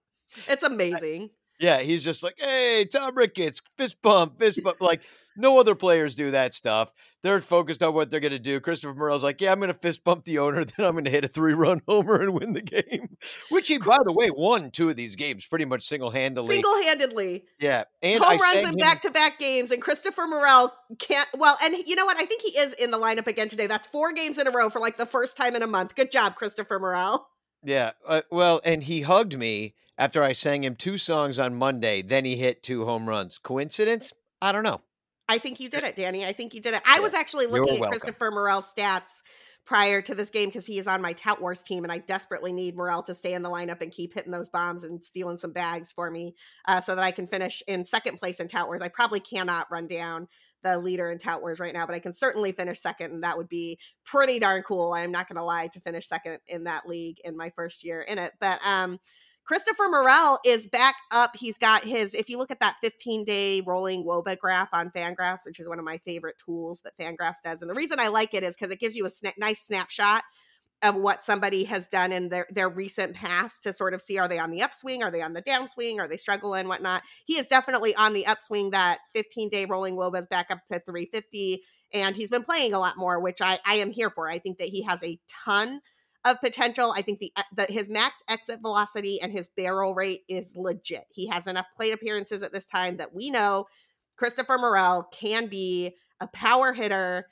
[0.48, 1.32] It's amazing.
[1.64, 4.82] Yeah, he's just like, hey, Tom Ricketts, fist bump, fist bump.
[4.82, 5.00] like,
[5.38, 6.92] no other players do that stuff.
[7.22, 8.60] They're focused on what they're going to do.
[8.60, 11.10] Christopher Morel's like, yeah, I'm going to fist bump the owner, then I'm going to
[11.10, 13.16] hit a three run homer and win the game.
[13.50, 16.56] Which he, by the way, won two of these games pretty much single handedly.
[16.56, 17.46] Single handedly.
[17.62, 17.86] Yeah.
[18.02, 19.72] And home I runs in back to back games.
[19.72, 22.18] And Christopher Morel can't, well, and you know what?
[22.18, 23.68] I think he is in the lineup again today.
[23.68, 25.96] That's four games in a row for like the first time in a month.
[25.96, 27.30] Good job, Christopher Morel.
[27.64, 27.92] Yeah.
[28.06, 32.02] Uh, well, and he hugged me after I sang him two songs on Monday.
[32.02, 33.38] Then he hit two home runs.
[33.38, 34.14] Coincidence?
[34.42, 34.82] I don't know.
[35.30, 36.26] I think you did it, Danny.
[36.26, 36.82] I think you did it.
[36.86, 37.02] I yeah.
[37.02, 39.22] was actually looking at Christopher Morel's stats
[39.66, 42.52] prior to this game because he is on my Tout Wars team, and I desperately
[42.52, 45.54] need Morel to stay in the lineup and keep hitting those bombs and stealing some
[45.54, 46.36] bags for me,
[46.68, 48.82] uh, so that I can finish in second place in Tout Wars.
[48.82, 50.28] I probably cannot run down
[50.64, 53.38] the leader in Tout Wars right now, but I can certainly finish second, and that
[53.38, 54.92] would be pretty darn cool.
[54.92, 58.02] I'm not going to lie to finish second in that league in my first year
[58.02, 59.00] in it, but um
[59.46, 61.36] Christopher Morel is back up.
[61.36, 65.46] He's got his, if you look at that 15 day rolling WOBA graph on Fangraphs,
[65.46, 67.62] which is one of my favorite tools that Fangraphs does.
[67.62, 70.24] And the reason I like it is because it gives you a sna- nice snapshot
[70.82, 74.28] of what somebody has done in their, their recent past to sort of see are
[74.28, 77.04] they on the upswing, are they on the downswing, are they struggling, whatnot.
[77.26, 78.72] He is definitely on the upswing.
[78.72, 82.80] That 15 day rolling WOBA is back up to 350, and he's been playing a
[82.80, 84.30] lot more, which I, I am here for.
[84.30, 85.80] I think that he has a ton
[86.26, 86.94] of potential.
[86.96, 91.06] I think the uh, that his max exit velocity and his barrel rate is legit.
[91.12, 93.68] He has enough plate appearances at this time that we know
[94.18, 97.28] Christopher Morel can be a power hitter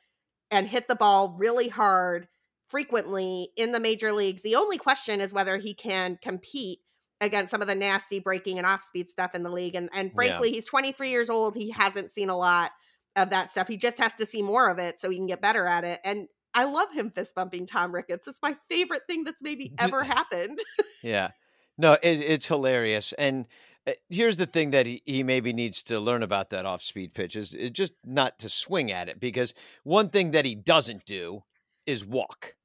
[0.50, 2.28] and hit the ball really hard
[2.68, 4.42] frequently in the major leagues.
[4.42, 6.80] The only question is whether he can compete
[7.20, 9.76] against some of the nasty breaking and off speed stuff in the league.
[9.76, 10.56] And and frankly, yeah.
[10.56, 11.56] he's 23 years old.
[11.56, 12.72] He hasn't seen a lot
[13.16, 13.68] of that stuff.
[13.68, 16.00] He just has to see more of it so he can get better at it.
[16.04, 18.28] And I love him fist bumping Tom Ricketts.
[18.28, 20.60] It's my favorite thing that's maybe ever happened.
[21.04, 21.32] yeah.
[21.78, 23.14] No, it, it's hilarious.
[23.14, 23.48] And
[23.88, 27.14] uh, here's the thing that he, he maybe needs to learn about that off speed
[27.14, 31.06] pitch is, is just not to swing at it because one thing that he doesn't
[31.06, 31.44] do
[31.86, 32.56] is walk.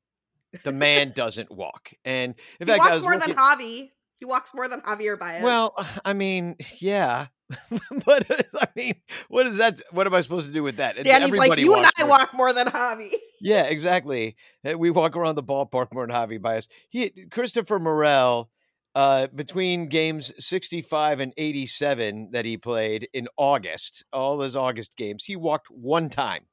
[0.64, 1.92] The man doesn't walk.
[2.04, 3.90] And in he fact, walks more looking, than Javi.
[4.18, 5.42] He walks more than Javier Baez.
[5.42, 7.26] Well, I mean, yeah,
[8.04, 8.94] but I mean,
[9.28, 9.80] what is that?
[9.92, 10.96] What am I supposed to do with that?
[10.96, 12.08] Danny's Everybody like, you and I more.
[12.08, 13.10] walk more than Javi.
[13.40, 14.34] Yeah, exactly.
[14.64, 16.68] We walk around the ballpark more than Javi Baez.
[16.88, 18.50] He, Christopher Morel,
[18.96, 25.24] Uh, between games 65 and 87 that he played in August, all those August games,
[25.24, 26.46] he walked one time,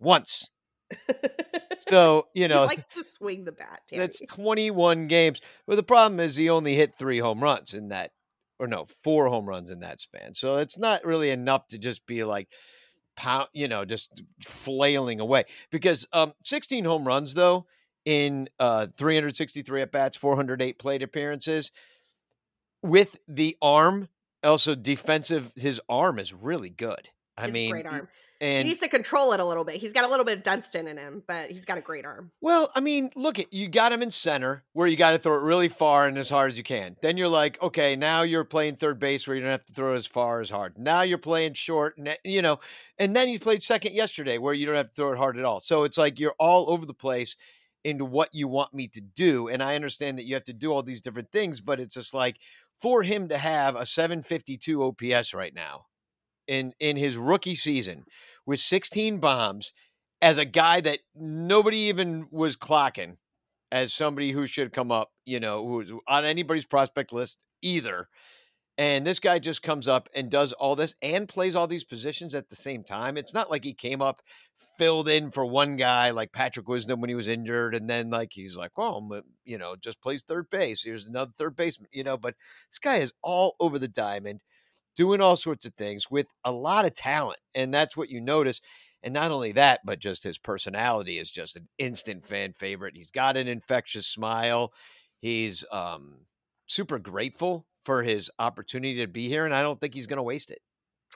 [0.00, 0.50] once.
[1.88, 3.80] so you know, he likes to swing the bat.
[3.88, 4.00] Tanny.
[4.00, 5.40] That's 21 games.
[5.66, 8.10] But the problem is he only hit three home runs in that,
[8.58, 10.34] or no, four home runs in that span.
[10.34, 12.48] So it's not really enough to just be like,
[13.16, 15.44] pound, you know, just flailing away.
[15.70, 17.66] Because um, 16 home runs though
[18.04, 21.72] in uh, 363 at bats, 408 plate appearances
[22.82, 24.08] with the arm.
[24.44, 27.10] Also, defensive, his arm is really good.
[27.36, 28.08] I His mean, great arm.
[28.40, 29.76] And he needs to control it a little bit.
[29.76, 32.30] He's got a little bit of Dunston in him, but he's got a great arm.
[32.40, 35.34] Well, I mean, look at you got him in center where you got to throw
[35.34, 36.96] it really far and as hard as you can.
[37.02, 39.94] Then you're like, okay, now you're playing third base where you don't have to throw
[39.94, 40.78] as far as hard.
[40.78, 42.60] Now you're playing short, and you know,
[42.98, 45.44] and then you played second yesterday where you don't have to throw it hard at
[45.44, 45.60] all.
[45.60, 47.36] So it's like you're all over the place
[47.84, 50.72] into what you want me to do, and I understand that you have to do
[50.72, 52.36] all these different things, but it's just like
[52.78, 55.86] for him to have a 752 OPS right now
[56.48, 58.04] in in his rookie season
[58.46, 59.72] with 16 bombs
[60.20, 63.16] as a guy that nobody even was clocking
[63.70, 68.08] as somebody who should come up, you know, who's on anybody's prospect list either.
[68.78, 72.32] And this guy just comes up and does all this and plays all these positions
[72.32, 73.16] at the same time.
[73.16, 74.22] It's not like he came up,
[74.78, 78.30] filled in for one guy like Patrick Wisdom when he was injured, and then like
[78.32, 80.84] he's like, well, you know, just plays third base.
[80.84, 82.16] Here's another third baseman, you know.
[82.16, 82.36] But
[82.70, 84.42] this guy is all over the diamond
[84.98, 87.38] doing all sorts of things with a lot of talent.
[87.54, 88.60] And that's what you notice.
[89.00, 92.96] And not only that, but just his personality is just an instant fan favorite.
[92.96, 94.72] He's got an infectious smile.
[95.20, 96.16] He's um,
[96.66, 99.44] super grateful for his opportunity to be here.
[99.44, 100.58] And I don't think he's going to waste it.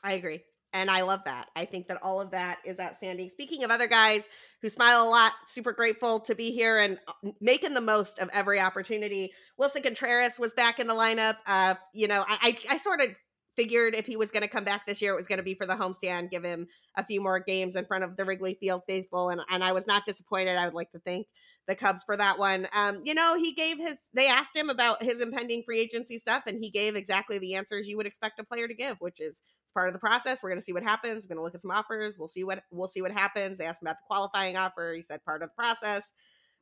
[0.05, 0.43] I agree.
[0.73, 1.49] And I love that.
[1.57, 3.31] I think that all of that is outstanding.
[3.31, 4.29] Speaking of other guys
[4.63, 8.31] who smile a lot, super grateful to be here and uh, making the most of
[8.33, 9.33] every opportunity.
[9.59, 11.37] Willson Contreras was back in the lineup.
[11.47, 13.09] Uh, you know, I, I, I sort of
[13.57, 15.55] figured if he was going to come back this year, it was going to be
[15.55, 18.83] for the homestand, give him a few more games in front of the Wrigley Field
[18.89, 19.29] faithful.
[19.29, 20.57] And, and I was not disappointed.
[20.57, 21.27] I would like to thank
[21.67, 22.67] the Cubs for that one.
[22.77, 26.45] Um, you know, he gave his, they asked him about his impending free agency stuff,
[26.47, 29.41] and he gave exactly the answers you would expect a player to give, which is
[29.65, 30.43] it's part of the process.
[30.43, 31.25] We're going to see what happens.
[31.25, 32.17] We're going to look at some offers.
[32.19, 33.59] We'll see what, we'll see what happens.
[33.59, 34.93] They asked him about the qualifying offer.
[34.95, 36.13] He said part of the process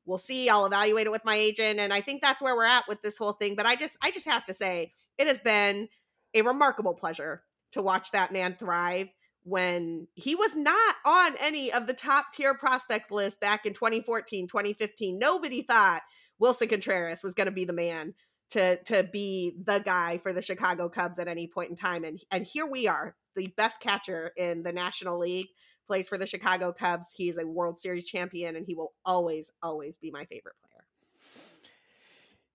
[0.06, 2.88] we'll see i'll evaluate it with my agent and i think that's where we're at
[2.88, 5.88] with this whole thing but i just i just have to say it has been
[6.34, 9.08] a remarkable pleasure to watch that man thrive
[9.42, 14.48] when he was not on any of the top tier prospect list back in 2014,
[14.48, 15.18] 2015.
[15.18, 16.02] Nobody thought
[16.38, 18.14] Willson Contreras was going to be the man
[18.50, 22.20] to to be the guy for the Chicago Cubs at any point in time and
[22.30, 25.48] and here we are, the best catcher in the National League
[25.86, 27.12] plays for the Chicago Cubs.
[27.16, 30.69] He is a World Series champion and he will always always be my favorite player.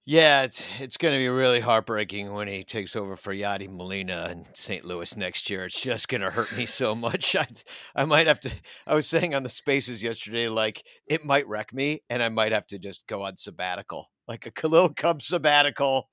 [0.07, 4.29] Yeah, it's it's going to be really heartbreaking when he takes over for Yadi Molina
[4.31, 4.85] in St.
[4.85, 5.65] Louis next year.
[5.65, 7.35] It's just going to hurt me so much.
[7.35, 7.47] I
[7.95, 8.51] I might have to.
[8.85, 12.51] I was saying on the Spaces yesterday, like it might wreck me, and I might
[12.51, 16.09] have to just go on sabbatical, like a Khalil Cub sabbatical.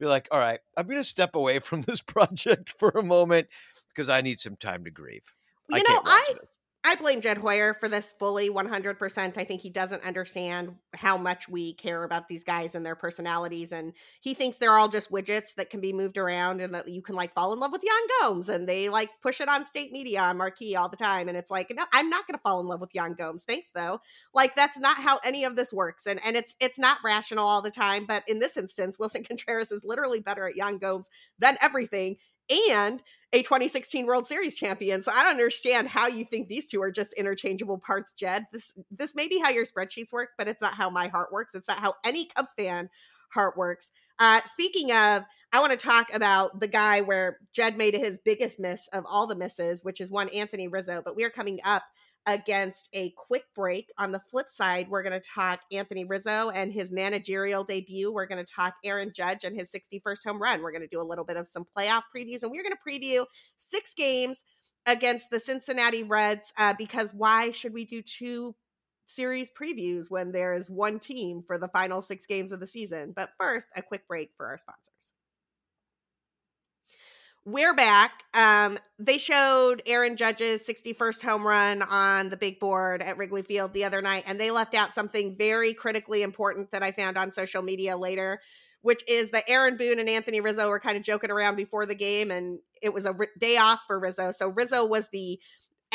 [0.00, 3.46] Be like, all right, I'm going to step away from this project for a moment
[3.94, 5.32] because I need some time to grieve.
[5.70, 6.55] You I know, I this.
[6.86, 9.36] I blame Jed Hoyer for this fully 100%.
[9.36, 13.72] I think he doesn't understand how much we care about these guys and their personalities.
[13.72, 17.02] And he thinks they're all just widgets that can be moved around and that you
[17.02, 18.48] can like fall in love with Yan Gomes.
[18.48, 21.28] And they like push it on state media on marquee all the time.
[21.28, 23.42] And it's like, no, I'm not going to fall in love with Yan Gomes.
[23.42, 24.00] Thanks though.
[24.32, 26.06] Like that's not how any of this works.
[26.06, 28.06] And, and it's, it's not rational all the time.
[28.06, 32.14] But in this instance, Willson Contreras is literally better at Yan Gomes than everything
[32.50, 35.02] and a 2016 World Series champion.
[35.02, 38.46] So I don't understand how you think these two are just interchangeable parts, Jed.
[38.52, 41.54] This this may be how your spreadsheets work, but it's not how my heart works.
[41.54, 42.88] It's not how any Cubs fan
[43.32, 43.90] heart works.
[44.18, 48.58] Uh, speaking of, I want to talk about the guy where Jed made his biggest
[48.58, 51.02] miss of all the misses, which is one Anthony Rizzo.
[51.04, 51.82] But we are coming up
[52.26, 53.90] against a quick break.
[53.98, 58.12] On the flip side, we're going to talk Anthony Rizzo and his managerial debut.
[58.12, 60.62] We're going to talk Aaron Judge and his 61st home run.
[60.62, 62.90] We're going to do a little bit of some playoff previews, and we're going to
[62.90, 64.44] preview six games
[64.86, 68.54] against the Cincinnati Reds uh, because why should we do two
[69.06, 73.12] series previews when there is one team for the final six games of the season?
[73.14, 75.15] But first, a quick break for our sponsors
[77.46, 78.24] we're back.
[78.34, 83.72] Um, they showed Aaron Judge's 61st home run on the big board at Wrigley Field
[83.72, 87.30] the other night, and they left out something very critically important that I found on
[87.30, 88.40] social media later,
[88.82, 91.94] which is that Aaron Boone and Anthony Rizzo were kind of joking around before the
[91.94, 94.32] game, and it was a day off for Rizzo.
[94.32, 95.38] So Rizzo was the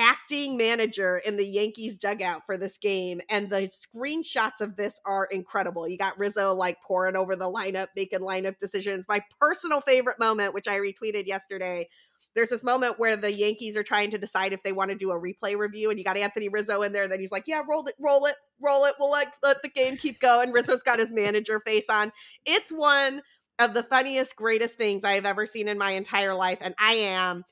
[0.02, 3.22] acting manager in the Yankees dugout for this game.
[3.30, 5.88] And the screenshots of this are incredible.
[5.88, 9.06] You got Rizzo like pouring over the lineup, making lineup decisions.
[9.08, 11.88] My personal favorite moment, which I retweeted yesterday,
[12.34, 15.12] there's this moment where the Yankees are trying to decide if they want to do
[15.12, 17.04] a replay review, and you got Anthony Rizzo in there.
[17.04, 18.96] And Then he's like, "Yeah, roll it, roll it, roll it.
[19.00, 22.12] We'll like let the game keep going." Rizzo's got his manager face on.
[22.46, 23.22] It's one
[23.60, 26.94] of the funniest, greatest things I have ever seen in my entire life, and I
[26.94, 27.44] am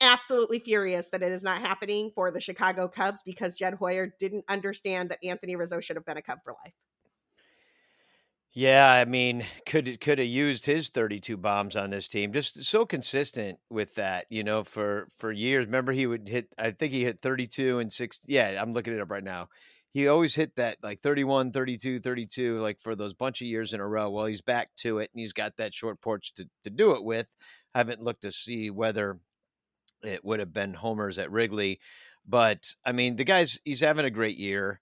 [0.00, 4.44] absolutely furious that it is not happening for the Chicago Cubs because Jed Hoyer didn't
[4.48, 6.74] understand that Anthony Rizzo should have been a Cub for life.
[8.52, 12.32] Yeah, I mean, could could have used his 32 bombs on this team.
[12.32, 15.66] Just so consistent with that, you know, for for years.
[15.66, 19.00] Remember he would hit I think he hit 32 and 6 Yeah, I'm looking it
[19.00, 19.48] up right now.
[19.92, 23.80] He always hit that like 31, 32, 32 like for those bunch of years in
[23.80, 24.10] a row.
[24.10, 27.04] Well, he's back to it and he's got that short porch to to do it
[27.04, 27.34] with.
[27.74, 29.20] I haven't looked to see whether
[30.02, 31.80] it would have been homers at Wrigley,
[32.26, 34.80] but I mean, the guy's he's having a great year.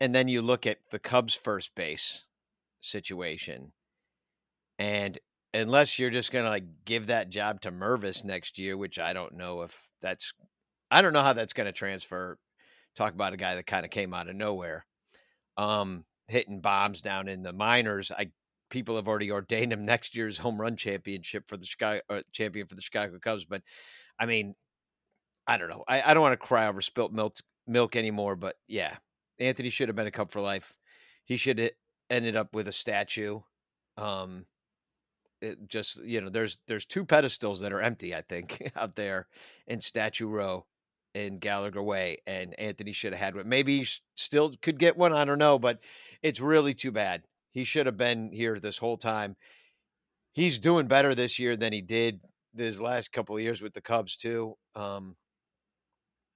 [0.00, 2.24] And then you look at the Cubs first base
[2.80, 3.72] situation.
[4.78, 5.18] And
[5.52, 9.12] unless you're just going to like give that job to Mervis next year, which I
[9.12, 10.32] don't know if that's,
[10.90, 12.38] I don't know how that's going to transfer.
[12.96, 14.86] Talk about a guy that kind of came out of nowhere,
[15.58, 18.10] um, hitting bombs down in the minors.
[18.10, 18.30] I
[18.70, 22.66] people have already ordained him next year's home run championship for the Chicago uh, champion
[22.66, 23.44] for the Chicago Cubs.
[23.44, 23.62] But
[24.20, 24.54] I mean,
[25.46, 25.82] I don't know.
[25.88, 27.34] I, I don't want to cry over spilt milk
[27.66, 28.36] milk anymore.
[28.36, 28.96] But yeah,
[29.38, 30.76] Anthony should have been a Cub for life.
[31.24, 31.70] He should have
[32.10, 33.40] ended up with a statue.
[33.96, 34.46] Um,
[35.40, 38.14] it just you know, there's there's two pedestals that are empty.
[38.14, 39.26] I think out there
[39.66, 40.66] in Statue Row
[41.14, 43.48] in Gallagher Way, and Anthony should have had one.
[43.48, 45.12] Maybe he still could get one.
[45.12, 45.80] I don't know, but
[46.22, 47.22] it's really too bad.
[47.52, 49.36] He should have been here this whole time.
[50.32, 52.20] He's doing better this year than he did
[52.56, 54.56] his last couple of years with the Cubs too.
[54.74, 55.16] Um,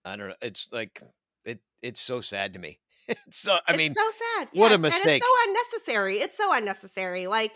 [0.05, 0.35] I don't know.
[0.43, 1.03] It's like
[1.45, 1.61] it.
[1.83, 4.49] It's so sad to me it's so I mean, so sad.
[4.53, 5.07] What a mistake!
[5.07, 6.17] And it's so unnecessary.
[6.19, 7.27] It's so unnecessary.
[7.27, 7.53] Like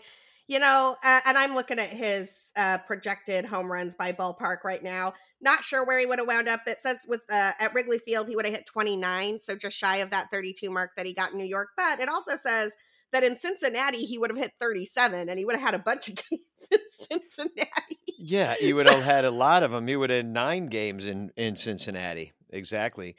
[0.47, 4.81] you know, uh, and I'm looking at his uh, projected home runs by ballpark right
[4.81, 5.13] now.
[5.41, 6.61] Not sure where he would have wound up.
[6.67, 9.97] It says with uh, at Wrigley Field he would have hit 29, so just shy
[9.97, 11.69] of that 32 mark that he got in New York.
[11.77, 12.75] But it also says
[13.11, 16.09] that in Cincinnati he would have hit 37, and he would have had a bunch
[16.09, 17.97] of games in Cincinnati.
[18.17, 19.87] Yeah, he would have had a lot of them.
[19.87, 22.33] He would have had nine games in in Cincinnati.
[22.51, 23.15] Exactly.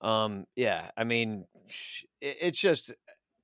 [0.00, 1.46] Um, yeah, I mean,
[2.20, 2.92] it's just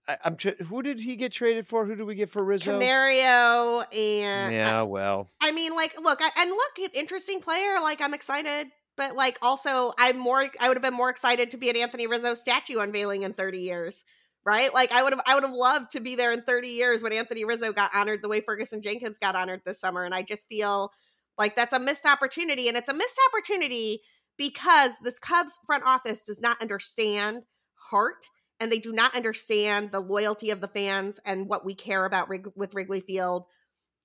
[0.08, 1.84] I, am tra- who did he get traded for?
[1.84, 2.72] Who did we get for Rizzo?
[2.72, 7.80] Canario and yeah, well, I mean, like, look, I, and look, interesting player.
[7.80, 10.48] Like, I'm excited, but like, also, I'm more.
[10.60, 13.58] I would have been more excited to be an Anthony Rizzo statue unveiling in 30
[13.58, 14.04] years,
[14.46, 14.72] right?
[14.72, 17.12] Like, I would have, I would have loved to be there in 30 years when
[17.12, 20.46] Anthony Rizzo got honored the way Ferguson Jenkins got honored this summer, and I just
[20.48, 20.92] feel
[21.36, 24.00] like that's a missed opportunity, and it's a missed opportunity
[24.38, 27.42] because this Cubs front office does not understand
[27.90, 28.28] heart
[28.60, 32.28] and they do not understand the loyalty of the fans and what we care about
[32.54, 33.44] with Wrigley Field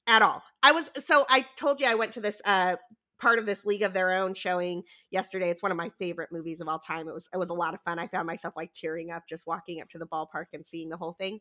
[0.07, 0.43] at all.
[0.63, 2.75] I was so I told you I went to this uh
[3.21, 5.49] part of this League of Their Own showing yesterday.
[5.49, 7.07] It's one of my favorite movies of all time.
[7.07, 7.99] It was it was a lot of fun.
[7.99, 10.97] I found myself like tearing up just walking up to the ballpark and seeing the
[10.97, 11.39] whole thing.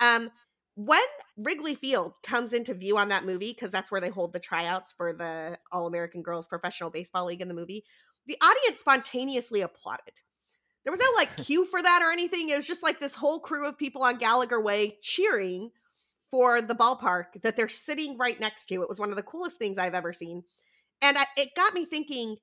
[0.00, 0.30] Um
[0.76, 1.00] when
[1.36, 4.92] Wrigley Field comes into view on that movie because that's where they hold the tryouts
[4.92, 7.84] for the All American Girls Professional Baseball League in the movie
[8.26, 10.14] the audience spontaneously applauded.
[10.84, 12.48] There was no like cue for that or anything.
[12.48, 15.70] It was just like this whole crew of people on Gallagher Way cheering
[16.30, 18.82] for the ballpark that they're sitting right next to.
[18.82, 20.42] It was one of the coolest things I've ever seen.
[21.04, 22.36] And I, it got me thinking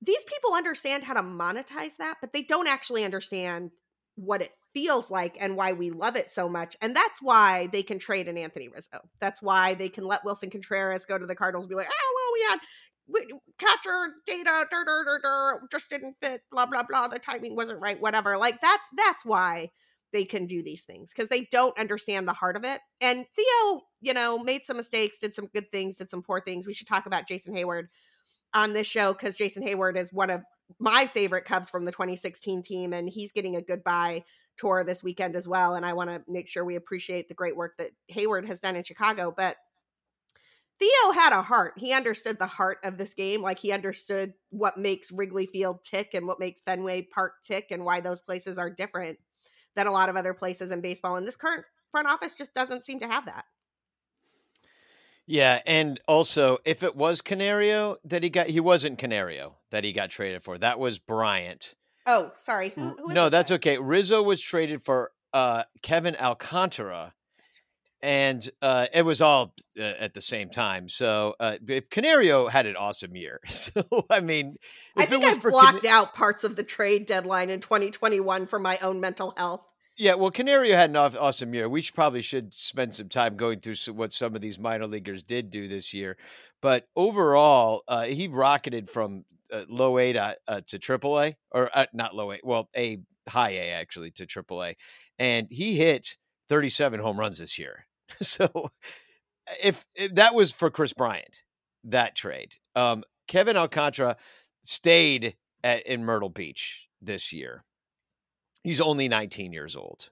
[0.00, 3.70] these people understand how to monetize that, but they don't actually understand
[4.16, 6.76] what it feels like and why we love it so much.
[6.80, 9.00] And that's why they can trade an Anthony Rizzo.
[9.20, 12.14] That's why they can let Willson Contreras go to the Cardinals and be like, oh,
[12.16, 12.58] well, we had
[13.58, 18.00] catcher data dur, dur, dur, just didn't fit blah blah blah the timing wasn't right
[18.00, 19.68] whatever like that's that's why
[20.14, 23.82] they can do these things because they don't understand the heart of it and theo
[24.00, 26.86] you know made some mistakes did some good things did some poor things we should
[26.86, 27.88] talk about jason Heyward
[28.54, 30.42] on this show because jason Heyward is one of
[30.78, 34.22] my favorite cubs from the 2016 team and he's getting a goodbye
[34.56, 37.56] tour this weekend as well and i want to make sure we appreciate the great
[37.56, 39.56] work that Heyward has done in chicago but
[40.76, 41.74] Theo had a heart.
[41.76, 43.42] He understood the heart of this game.
[43.42, 47.84] Like he understood what makes Wrigley Field tick and what makes Fenway Park tick and
[47.84, 49.18] why those places are different
[49.76, 51.16] than a lot of other places in baseball.
[51.16, 53.44] And this current front office just doesn't seem to have that.
[55.26, 59.92] Yeah, and also if it was Canario that he got, he wasn't Canario that he
[59.92, 60.58] got traded for.
[60.58, 61.74] That was Bryant.
[62.06, 62.72] Oh, sorry.
[62.76, 63.56] Who, who no, that's that?
[63.56, 63.78] okay.
[63.78, 67.14] Rizzo was traded for uh, Kevin Alcantara
[68.04, 70.90] and uh, it was all uh, at the same time.
[70.90, 74.56] So uh, if Canario had an awesome year, so I mean,
[74.94, 78.78] I think I've blocked Can- out parts of the trade deadline in 2021 for my
[78.82, 79.62] own mental health.
[79.96, 81.68] Yeah, well, Canario had an awesome year.
[81.68, 85.22] We should probably should spend some time going through what some of these minor leaguers
[85.22, 86.18] did do this year.
[86.60, 91.70] But overall, uh, he rocketed from uh, low A to, uh, to triple A, or
[91.72, 92.98] uh, not low A, well, A
[93.28, 94.76] high A actually to triple A,
[95.18, 96.16] and he hit
[96.48, 97.86] 37 home runs this year.
[98.22, 98.70] so
[99.62, 101.42] if, if, that was for Kris Bryant,
[101.84, 104.16] that trade, um, Kevin Alcantara
[104.62, 107.64] stayed at, in Myrtle Beach this year.
[108.62, 110.10] He's only 19 years old.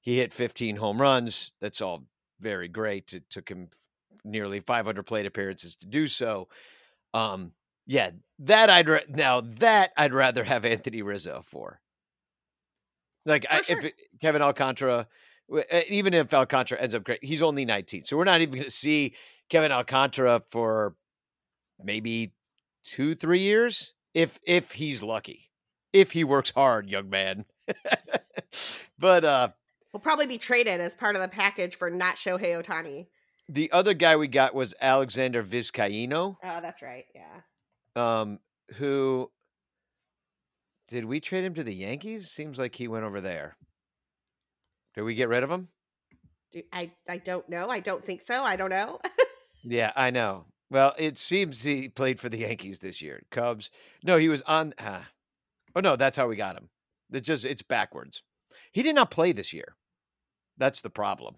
[0.00, 1.52] He hit 15 home runs.
[1.60, 2.04] That's all
[2.40, 3.12] very great.
[3.12, 3.68] It took him
[4.24, 6.48] nearly 500 plate appearances to do so.
[7.14, 7.52] Um,
[7.86, 8.10] yeah,
[8.40, 11.80] that I'd ra- now that I'd rather have Anthony Rizzo for.
[13.24, 13.78] Like I, sure.
[13.78, 15.08] if it, Kevin Alcantara
[15.88, 18.04] even if Alcantara ends up great, he's only 19.
[18.04, 19.14] So we're not even going to see
[19.48, 20.94] Kevin Alcantara for
[21.82, 22.32] maybe
[22.82, 25.50] two, three years, if if he's lucky,
[25.92, 27.44] if he works hard, young man.
[28.98, 29.48] but uh
[29.92, 33.06] will probably be traded as part of the package for not Shohei Ohtani.
[33.48, 36.36] The other guy we got was Alexander Vizcaino.
[36.42, 37.04] Oh, that's right.
[37.14, 37.40] Yeah.
[37.94, 38.40] Um,
[38.74, 39.30] who
[40.88, 42.30] did we trade him to the Yankees?
[42.30, 43.56] Seems like he went over there.
[44.96, 45.68] Did we get rid of him?
[46.72, 47.68] I I don't know.
[47.68, 48.42] I don't think so.
[48.42, 48.98] I don't know.
[49.62, 50.46] yeah, I know.
[50.70, 53.22] Well, it seems he played for the Yankees this year.
[53.30, 53.70] Cubs.
[54.02, 54.74] No, he was on.
[54.78, 55.02] Uh,
[55.74, 56.70] oh no, that's how we got him.
[57.12, 58.22] It's just it's backwards.
[58.72, 59.76] He did not play this year.
[60.56, 61.36] That's the problem.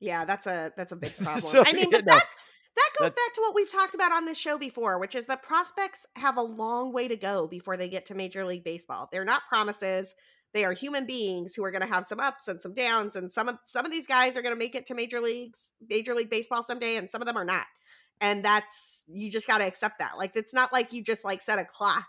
[0.00, 1.40] Yeah, that's a that's a big problem.
[1.40, 2.34] so, I mean, but know, that's
[2.74, 5.42] that goes back to what we've talked about on this show before, which is that
[5.42, 9.08] prospects have a long way to go before they get to Major League Baseball.
[9.12, 10.14] They're not promises.
[10.52, 13.30] They are human beings who are going to have some ups and some downs, and
[13.30, 16.14] some of some of these guys are going to make it to major leagues, major
[16.14, 17.66] league baseball someday, and some of them are not.
[18.20, 20.18] And that's you just got to accept that.
[20.18, 22.06] Like it's not like you just like set a clock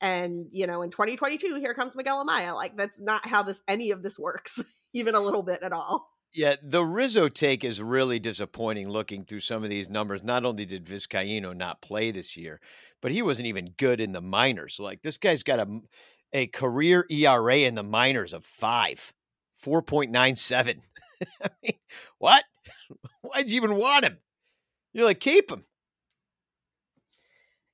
[0.00, 2.54] and you know in 2022 here comes Miguel Amaya.
[2.54, 4.60] Like that's not how this any of this works,
[4.92, 6.08] even a little bit at all.
[6.34, 10.22] Yeah, the Rizzo take is really disappointing looking through some of these numbers.
[10.22, 12.58] Not only did Vizcaino not play this year,
[13.02, 14.80] but he wasn't even good in the minors.
[14.80, 15.80] Like this guy's got a
[16.32, 19.12] a career ERA in the minors of five,
[19.62, 20.80] 4.97.
[21.42, 21.72] I mean,
[22.18, 22.44] what?
[23.22, 24.18] Why'd you even want him?
[24.92, 25.64] You're like, keep him.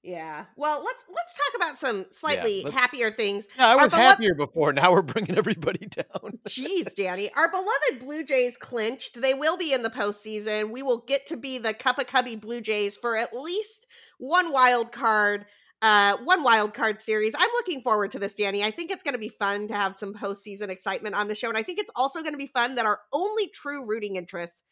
[0.03, 0.47] Yeah.
[0.57, 3.47] Well, let's let's talk about some slightly yeah, happier things.
[3.59, 4.73] Yeah, I was beloved- happier before.
[4.73, 6.39] Now we're bringing everybody down.
[6.49, 7.31] Jeez, Danny.
[7.35, 9.21] Our beloved Blue Jays clinched.
[9.21, 10.71] They will be in the postseason.
[10.71, 13.87] We will get to be the Cup of Cubby Blue Jays for at least
[14.19, 15.47] one wild card
[15.83, 17.35] uh, one wild card series.
[17.39, 18.65] I'm looking forward to this, Danny.
[18.65, 21.49] I think it's going to be fun to have some postseason excitement on the show,
[21.49, 24.63] and I think it's also going to be fun that our only true rooting interests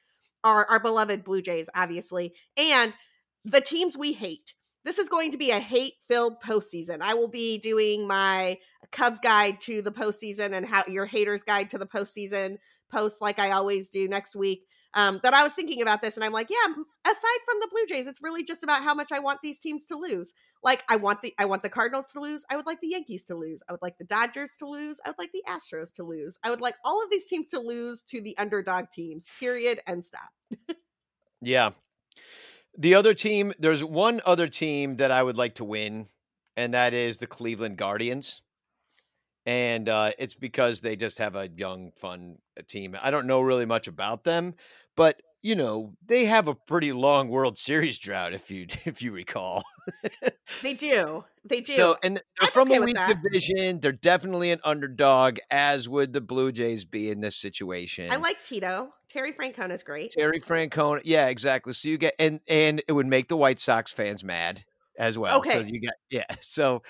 [0.42, 2.92] are our beloved Blue Jays, obviously, and
[3.44, 4.54] the teams we hate.
[4.84, 6.98] This is going to be a hate filled postseason.
[7.00, 8.58] I will be doing my
[8.92, 12.58] Cubs guide to the postseason and how your haters guide to the postseason
[12.90, 14.64] post like I always do next week.
[14.96, 17.86] Um, but I was thinking about this and I'm like, yeah, aside from the Blue
[17.86, 20.32] Jays, it's really just about how much I want these teams to lose.
[20.64, 22.46] Like I want the I want the Cardinals to lose.
[22.50, 23.62] I would like the Yankees to lose.
[23.68, 24.98] I would like the Dodgers to lose.
[25.04, 26.38] I would like the Astros to lose.
[26.42, 29.26] I would like all of these teams to lose to the underdog teams.
[29.38, 30.30] Period and stop.
[31.42, 31.72] yeah.
[32.78, 36.08] The other team, there's one other team that I would like to win,
[36.56, 38.40] and that is the Cleveland Guardians
[39.46, 42.96] and uh, it's because they just have a young, fun uh, team.
[43.00, 44.54] I don't know really much about them,
[44.96, 49.12] but you know they have a pretty long World Series drought, if you if you
[49.12, 49.62] recall.
[50.62, 51.72] they do, they do.
[51.72, 56.20] So, and I'm from okay a weak division, they're definitely an underdog, as would the
[56.20, 58.10] Blue Jays be in this situation.
[58.10, 58.92] I like Tito.
[59.08, 60.10] Terry Francona is great.
[60.10, 61.72] Terry Francona, yeah, exactly.
[61.72, 64.64] So you get and and it would make the White Sox fans mad
[64.98, 65.38] as well.
[65.38, 65.50] Okay.
[65.50, 66.24] So you get yeah.
[66.40, 66.82] So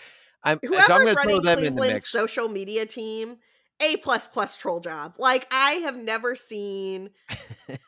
[0.43, 2.11] I'm whoever's so I'm running Cleveland's in the mix.
[2.11, 3.37] social media team.
[3.81, 5.15] A plus plus troll job.
[5.19, 7.11] Like I have never seen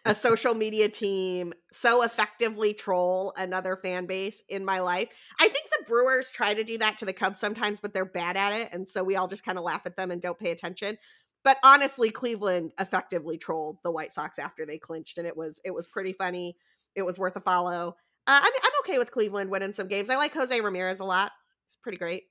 [0.04, 5.08] a social media team so effectively troll another fan base in my life.
[5.40, 8.36] I think the Brewers try to do that to the Cubs sometimes, but they're bad
[8.36, 10.50] at it, and so we all just kind of laugh at them and don't pay
[10.50, 10.98] attention.
[11.42, 15.72] But honestly, Cleveland effectively trolled the White Sox after they clinched, and it was it
[15.72, 16.58] was pretty funny.
[16.94, 17.96] It was worth a follow.
[18.26, 20.10] Uh, I'm I'm okay with Cleveland winning some games.
[20.10, 21.32] I like Jose Ramirez a lot.
[21.64, 22.24] It's pretty great.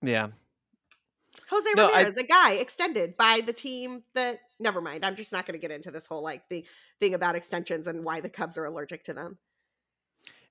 [0.00, 0.28] Yeah.
[1.48, 5.04] Jose no, Ramirez, I, a guy extended by the team that never mind.
[5.04, 6.64] I'm just not going to get into this whole like the
[7.00, 9.38] thing about extensions and why the Cubs are allergic to them.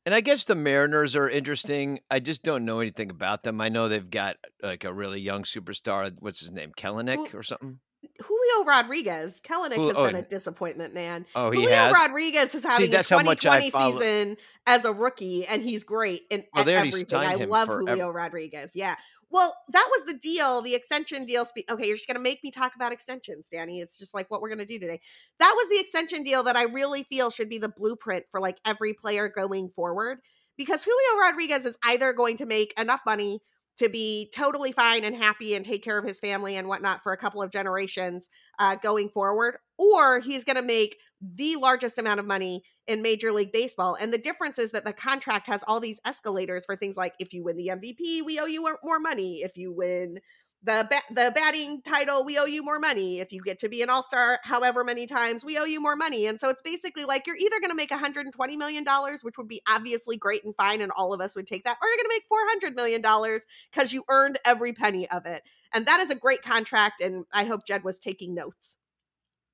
[0.06, 2.00] And I guess the Mariners are interesting.
[2.10, 3.62] I just don't know anything about them.
[3.62, 6.12] I know they've got like a really young superstar.
[6.20, 6.72] What's his name?
[6.76, 7.80] Kelenic or something?
[8.20, 11.26] Julio Rodriguez, Kelenic Jul- has oh, been a disappointment, man.
[11.36, 11.94] Oh, he Julio has.
[11.94, 16.22] Rodriguez is having that's a how much 2020 season as a rookie, and he's great
[16.32, 17.20] in Well, at they already everything.
[17.20, 18.72] I love Julio Rodriguez.
[18.76, 18.96] Yeah.
[19.32, 21.46] Well, that was the deal, the extension deal.
[21.46, 23.80] Spe- okay, you're just going to make me talk about extensions, Danny.
[23.80, 25.00] It's just like what we're going to do today.
[25.40, 28.58] That was the extension deal that I really feel should be the blueprint for like
[28.66, 30.20] every player going forward
[30.58, 33.42] because Julio Rodriguez is either going to make enough money
[33.78, 37.14] to be totally fine and happy and take care of his family and whatnot for
[37.14, 38.30] a couple of generations
[38.60, 43.32] uh, going forward, or he's going to make the largest amount of money in Major
[43.32, 43.96] League Baseball.
[43.96, 47.34] And the difference is that the contract has all these escalators for things like if
[47.34, 49.42] you win the MVP, we owe you more- money.
[49.42, 50.20] If you win
[50.64, 53.20] the ba- the batting title, we owe you more money.
[53.20, 55.96] If you get to be an all star, however many times, we owe you more
[55.96, 56.28] money.
[56.28, 59.48] And so it's basically like you're either going to make 120 million dollars, which would
[59.48, 62.10] be obviously great and fine, and all of us would take that, or you're going
[62.10, 65.42] to make 400 million dollars because you earned every penny of it.
[65.74, 67.02] And that is a great contract.
[67.02, 68.78] And I hope Jed was taking notes.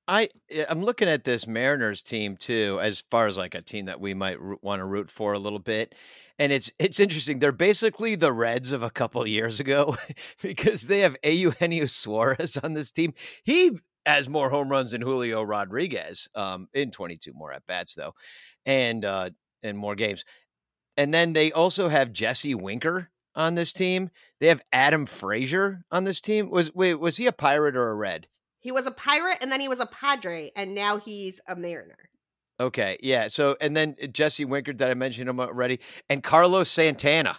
[0.08, 3.84] I yeah, I'm looking at this Mariners team too, as far as like a team
[3.84, 5.94] that we might want to root for a little bit,
[6.38, 7.38] and it's it's interesting.
[7.38, 9.96] They're basically the Reds of a couple years ago
[10.42, 13.12] because they have Eugenio Suarez on this team.
[13.44, 18.14] He has more home runs than Julio Rodriguez, um, in 22 more at bats though,
[18.64, 19.30] and uh,
[19.62, 20.24] and more games.
[20.96, 24.10] And then they also have Jesse Winker on this team.
[24.40, 26.48] They have Adam Frazier on this team.
[26.48, 28.26] Was wait was he a Pirate or a Red?
[28.68, 31.96] He was a pirate and then he was a padre, and now he's a mariner.
[32.60, 33.28] Okay, yeah.
[33.28, 35.80] So and then uh, Jesse Winker, did I mention him already?
[36.10, 37.38] And Carlos Santana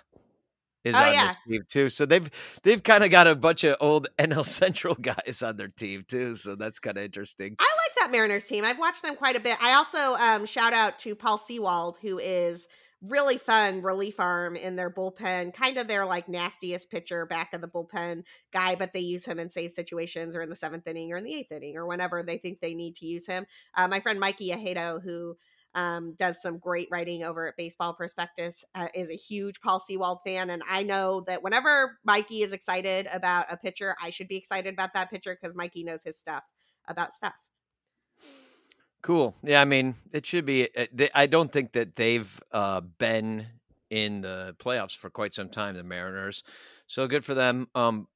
[0.83, 1.27] is Oh, on yeah.
[1.27, 1.89] this team too.
[1.89, 2.27] So they've
[2.63, 6.35] they've kind of got a bunch of old NL Central guys on their team too.
[6.35, 7.55] So that's kind of interesting.
[7.59, 8.65] I like that Mariners team.
[8.65, 9.55] I've watched them quite a bit.
[9.61, 12.67] I also um, shout out to Paul Sewald, who is
[13.01, 17.61] really fun relief arm in their bullpen, kind of their like nastiest pitcher back of
[17.61, 21.11] the bullpen guy, but they use him in safe situations or in the seventh inning
[21.11, 23.45] or in the eighth inning or whenever they think they need to use him.
[23.75, 25.35] Uh, my friend Mikey Ahedo, who
[25.75, 30.19] um, does some great writing over at Baseball Prospectus, uh, is a huge Paul Sewald
[30.25, 30.49] fan.
[30.49, 34.73] And I know that whenever Mikey is excited about a pitcher, I should be excited
[34.73, 36.43] about that pitcher because Mikey knows his stuff
[36.87, 37.35] about stuff.
[39.01, 39.35] Cool.
[39.43, 40.67] Yeah, I mean, it should be.
[40.75, 43.47] uh, I don't think that they've uh, been
[43.89, 45.75] in the playoffs for quite some time.
[45.75, 46.43] The Mariners,
[46.85, 47.67] so good for them.
[47.75, 48.07] Um,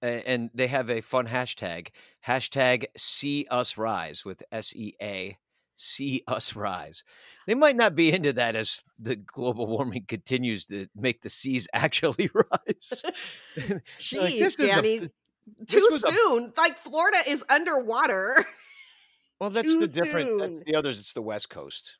[0.00, 1.88] and they have a fun hashtag.
[2.26, 5.38] Hashtag See Us Rise with S E A.
[5.76, 7.04] See Us Rise.
[7.46, 11.68] They might not be into that as the global warming continues to make the seas
[11.72, 13.04] actually rise.
[13.98, 14.98] Jeez, Like, a- Danny.
[14.98, 15.08] this
[15.84, 16.52] Too was a- soon.
[16.56, 18.44] Like Florida is underwater.
[19.42, 20.38] Well, that's the different.
[20.38, 21.00] That's the others.
[21.00, 21.96] It's the West Coast.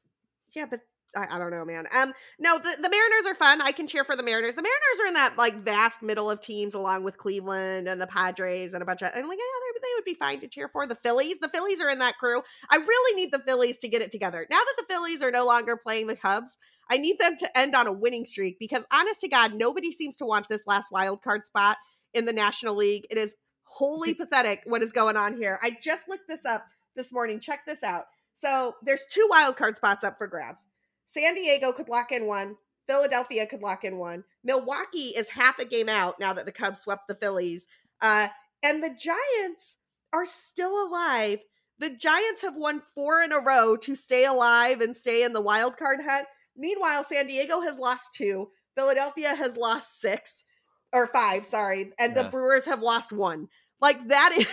[0.54, 0.78] yeah, but
[1.16, 1.86] I, I don't know, man.
[1.92, 3.60] Um, no, the, the Mariners are fun.
[3.60, 4.54] I can cheer for the Mariners.
[4.54, 8.06] The Mariners are in that like vast middle of teams, along with Cleveland and the
[8.06, 9.10] Padres and a bunch of.
[9.12, 10.86] And like, yeah, they, they would be fine to cheer for.
[10.86, 12.42] The Phillies, the Phillies are in that crew.
[12.70, 14.46] I really need the Phillies to get it together.
[14.48, 17.74] Now that the Phillies are no longer playing the Cubs, I need them to end
[17.74, 21.22] on a winning streak because, honest to God, nobody seems to want this last wild
[21.22, 21.78] card spot
[22.14, 23.04] in the National League.
[23.10, 23.34] It is
[23.64, 25.58] wholly pathetic what is going on here.
[25.60, 26.66] I just looked this up
[26.96, 27.40] this morning.
[27.40, 28.06] Check this out.
[28.34, 30.66] So there's two wild card spots up for grabs.
[31.06, 32.56] San Diego could lock in one.
[32.88, 34.24] Philadelphia could lock in one.
[34.42, 37.66] Milwaukee is half a game out now that the Cubs swept the Phillies.
[38.00, 38.28] Uh,
[38.62, 39.76] and the Giants
[40.12, 41.40] are still alive.
[41.78, 45.40] The Giants have won four in a row to stay alive and stay in the
[45.40, 46.26] wild card hunt.
[46.56, 48.50] Meanwhile, San Diego has lost two.
[48.76, 50.44] Philadelphia has lost six
[50.92, 53.48] or five, sorry, and the Brewers have lost one.
[53.80, 54.46] Like that is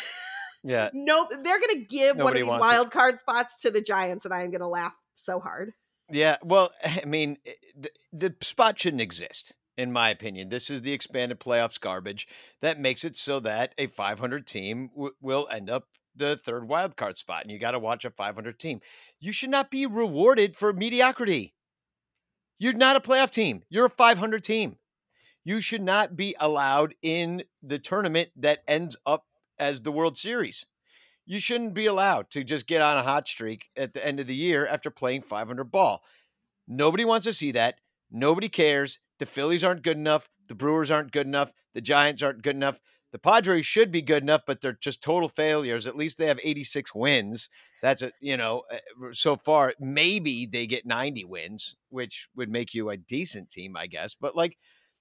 [0.63, 0.89] Yeah.
[0.93, 2.69] no, they're gonna give one of these wants it.
[2.69, 5.71] wild card spots to the Giants, and I am gonna laugh so hard.
[6.11, 10.49] Yeah, well, I mean, eh, the, the spot shouldn't exist, in my opinion.
[10.49, 12.27] This is the expanded playoffs garbage
[12.61, 15.85] that makes it so that a 500 team w- will end up
[16.15, 18.81] the third wild card spot, and you got to watch a 500 team.
[19.19, 21.53] You should not be rewarded for mediocrity.
[22.57, 23.63] You're not a playoff team.
[23.69, 24.77] You're a 500 team.
[25.45, 29.23] You should not be allowed in the tournament that ends up
[29.59, 30.65] as the World Series.
[31.25, 34.27] You shouldn't be allowed to just get on a hot streak at the end of
[34.27, 36.03] the year after playing 500 ball.
[36.67, 37.75] Nobody wants to see that.
[38.11, 38.99] Nobody cares.
[39.19, 40.29] The Phillies aren't good enough.
[40.47, 41.51] The Brewers aren't good enough.
[41.73, 42.79] The Giants aren't good enough.
[43.11, 45.87] The Padres should be good enough, but they're just total failures.
[45.87, 47.49] At least they have 86 wins.
[47.81, 52.73] That's a, you know, uh, so far, maybe they get 90 wins, which would make
[52.73, 54.15] you a decent team, I guess.
[54.15, 54.57] But like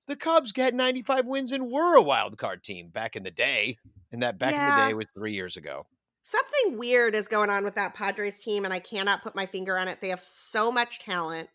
[0.09, 3.79] the Cubs get 95 wins and were a wild card team back in the day.
[4.11, 5.87] And that back in the day was three years ago.
[6.23, 9.79] Something weird is going on with that Padres team, and I cannot put my finger
[9.79, 10.01] on it.
[10.01, 11.49] They have so much talent.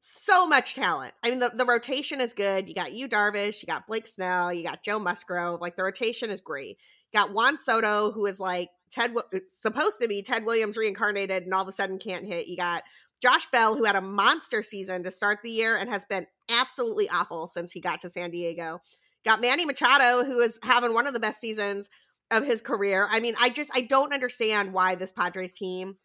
[0.00, 1.14] So much talent.
[1.22, 2.68] I mean, the, the rotation is good.
[2.68, 5.60] You got you Darvish, you got Blake Snell, you got Joe Musgrove.
[5.60, 6.76] Like the rotation is great.
[7.12, 11.44] You got Juan Soto, who is like Ted, it's supposed to be Ted Williams reincarnated,
[11.44, 12.46] and all of a sudden can't hit.
[12.48, 12.82] You got
[13.24, 17.08] Josh Bell, who had a monster season to start the year and has been absolutely
[17.08, 18.80] awful since he got to San Diego.
[19.24, 21.88] Got Manny Machado, who is having one of the best seasons
[22.30, 23.08] of his career.
[23.10, 25.96] I mean, I just I don't understand why this Padres team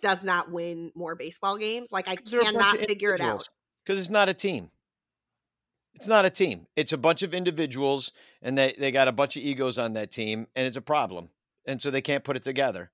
[0.00, 1.92] does not win more baseball games.
[1.92, 3.46] Like I cannot figure it out.
[3.84, 4.70] Because it's not a team.
[5.92, 6.68] It's not a team.
[6.74, 10.10] It's a bunch of individuals, and they they got a bunch of egos on that
[10.10, 11.28] team, and it's a problem.
[11.66, 12.90] And so they can't put it together.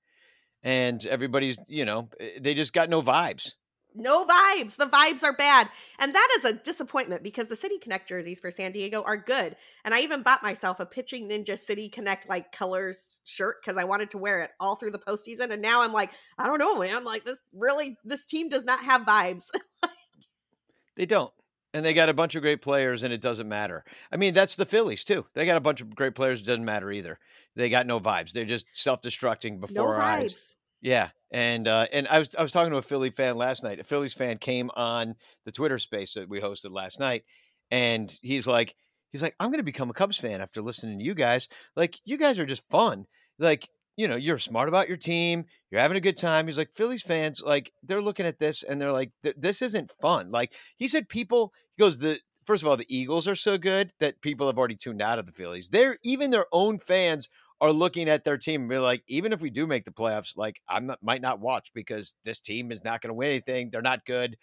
[0.65, 3.53] And everybody's, you know, eh, they just got no vibes
[3.99, 4.77] no vibes.
[4.77, 5.69] The vibes are bad.
[5.99, 9.57] And that is a disappointment because the City Connect jerseys for San Diego are good.
[9.85, 13.85] And I even bought myself a Pitching Ninja City Connect like colors shirt because I
[13.85, 15.51] wanted to wear it all through the postseason.
[15.51, 17.05] And now I'm like, I don't know, man.
[17.05, 19.51] Like this really, this team does not have vibes.
[20.97, 21.33] they don't.
[21.75, 23.85] And they got a bunch of great players, and it doesn't matter.
[24.11, 25.27] I mean, that's the Phillies too.
[25.35, 26.41] They got a bunch of great players.
[26.41, 27.19] It doesn't matter either.
[27.57, 28.33] They got no vibes.
[28.33, 30.23] They're just self-destructing before no our vibes.
[30.23, 30.57] eyes.
[30.81, 33.81] Yeah, and uh, and I was I was talking to a Philly fan last night.
[33.81, 35.15] A Phillies fan came on
[35.45, 37.25] the Twitter space that we hosted last night,
[37.71, 38.75] and he's like,
[39.13, 41.49] he's like, I'm going to become a Cubs fan after listening to you guys.
[41.77, 43.07] Like, you guys are just fun.
[43.39, 45.45] Like, you know, you're smart about your team.
[45.71, 46.47] You're having a good time.
[46.47, 50.31] He's like, Phillies fans, like, they're looking at this and they're like, this isn't fun.
[50.31, 51.53] Like, he said, people.
[51.77, 54.77] He goes, the first of all, the Eagles are so good that people have already
[54.77, 55.69] tuned out of the Phillies.
[55.69, 57.29] They're even their own fans
[57.61, 60.37] are looking at their team and be like, even if we do make the playoffs,
[60.37, 63.71] like I might not watch because this team is not going to win anything.
[63.71, 64.37] They're not good.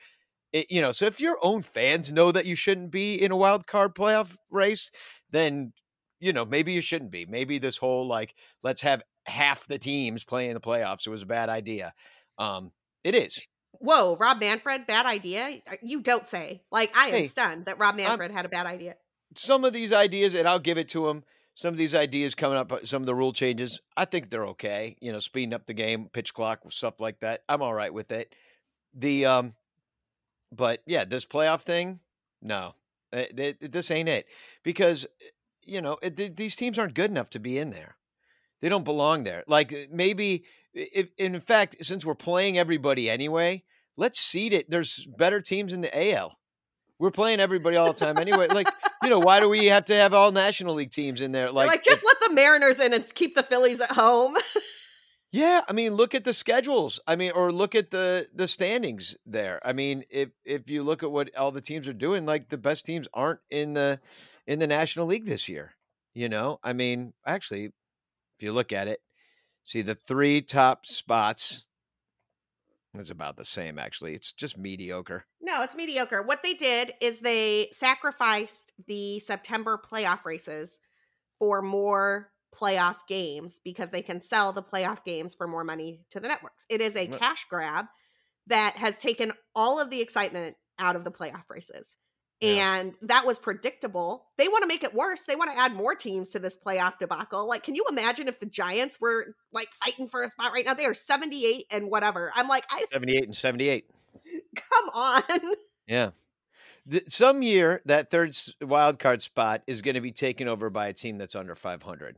[0.51, 3.38] It, you know, so if your own fans know that you shouldn't be in a
[3.38, 4.91] wild card playoff race,
[5.32, 5.74] then
[6.20, 7.26] you know maybe you shouldn't be.
[7.26, 11.28] Maybe this whole like let's have half the teams playing the playoffs it was a
[11.28, 11.93] bad idea.
[12.38, 12.72] Um,
[13.03, 13.47] it is.
[13.80, 15.61] Whoa, Rob Manfred, bad idea?
[15.82, 16.61] You don't say.
[16.72, 18.95] Like I am hey, stunned that Rob Manfred I'm, had a bad idea.
[19.36, 21.24] Some of these ideas, and I'll give it to him
[21.56, 24.45] some of these ideas coming up, uh, some of the rule changes, I think they're
[24.47, 24.97] okay.
[25.01, 27.43] You know, speeding up the game, pitch clock, stuff like that.
[27.49, 28.36] I'm all right with it.
[28.93, 29.56] The um,
[30.51, 31.99] but yeah, this playoff thing,
[32.41, 32.76] no,
[33.12, 34.28] it, eh, it, this ain't it
[34.64, 35.28] because eh,
[35.66, 37.95] you know it, these teams aren't good enough to be in there.
[38.62, 39.43] They don't belong there.
[39.47, 40.43] Like maybe
[40.74, 43.64] if in fact, since we're playing everybody anyway,
[43.97, 44.70] let's seed it.
[44.70, 46.38] There's better teams in the AL.
[46.99, 48.47] We're playing everybody all the time anyway.
[48.47, 48.70] Like,
[49.06, 51.51] you know, why do we have to have all National League teams in there?
[51.51, 54.36] Like, like just let the Mariners in and keep the Phillies at home.
[55.32, 56.99] yeah, I mean, look at the schedules.
[57.08, 59.62] I mean, or look at the the standings there.
[59.64, 62.58] I mean, if if you look at what all the teams are doing, like the
[62.58, 63.99] best teams aren't in the
[64.47, 65.76] in the National League this year.
[66.14, 67.74] You know, I mean, actually, if
[68.41, 69.01] you look at it,
[69.64, 71.66] see the three top spots
[73.00, 74.14] it's about the same, actually.
[74.14, 75.26] It's just mediocre.
[75.41, 76.22] No, it's mediocre.
[76.22, 80.80] What they did is they sacrificed the September playoff races
[81.39, 86.20] for more playoff games because they can sell the playoff games for more money to
[86.20, 86.66] the networks.
[86.70, 87.86] It is a cash grab
[88.48, 91.96] that has taken all of the excitement out of the playoff races.
[92.42, 92.76] Yeah.
[92.76, 94.26] And that was predictable.
[94.38, 95.22] They want to make it worse.
[95.22, 97.48] They want to add more teams to this playoff debacle.
[97.48, 100.74] Like, can you imagine if the Giants were like fighting for a spot right now?
[100.74, 102.32] They are 78 and whatever.
[102.36, 103.90] I'm like, I 78 and 78.
[104.56, 105.24] Come on.
[105.88, 106.12] Yeah.
[107.08, 110.94] some year that third wild card spot is going to be taken over by a
[110.94, 112.18] team that's under 500.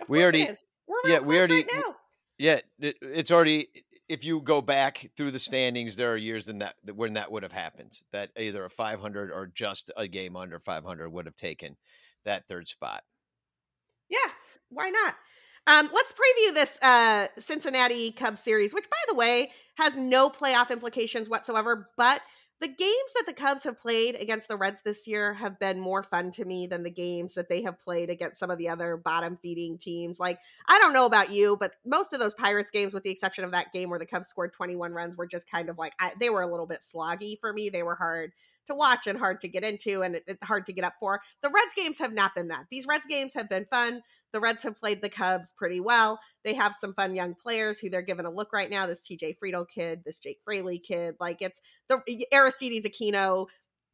[0.00, 0.48] Of we already
[1.04, 1.84] yeah, we already right
[2.38, 3.68] yeah, it, it's already
[4.08, 7.42] if you go back through the standings, there are years in that when that would
[7.42, 7.92] have happened.
[8.12, 11.76] That either a 500 or just a game under 500 would have taken
[12.24, 13.02] that third spot.
[14.08, 14.32] Yeah,
[14.70, 15.14] why not?
[15.66, 20.70] Um, let's preview this uh, Cincinnati Cubs series, which, by the way, has no playoff
[20.70, 21.90] implications whatsoever.
[21.98, 22.22] But
[22.60, 26.02] the games that the Cubs have played against the Reds this year have been more
[26.02, 28.96] fun to me than the games that they have played against some of the other
[28.96, 30.18] bottom feeding teams.
[30.18, 33.44] Like, I don't know about you, but most of those Pirates games, with the exception
[33.44, 36.12] of that game where the Cubs scored 21 runs, were just kind of like, I,
[36.18, 37.70] they were a little bit sloggy for me.
[37.70, 38.32] They were hard
[38.68, 41.20] to watch and hard to get into and it's hard to get up for.
[41.42, 42.66] The Reds games have not been that.
[42.70, 44.02] These Reds games have been fun.
[44.32, 46.20] The Reds have played the Cubs pretty well.
[46.44, 48.86] They have some fun young players who they're giving a look right now.
[48.86, 51.16] This TJ Friedl kid, this Jake Fraley kid.
[51.18, 52.00] Like it's the
[52.32, 53.46] Aristides Aquino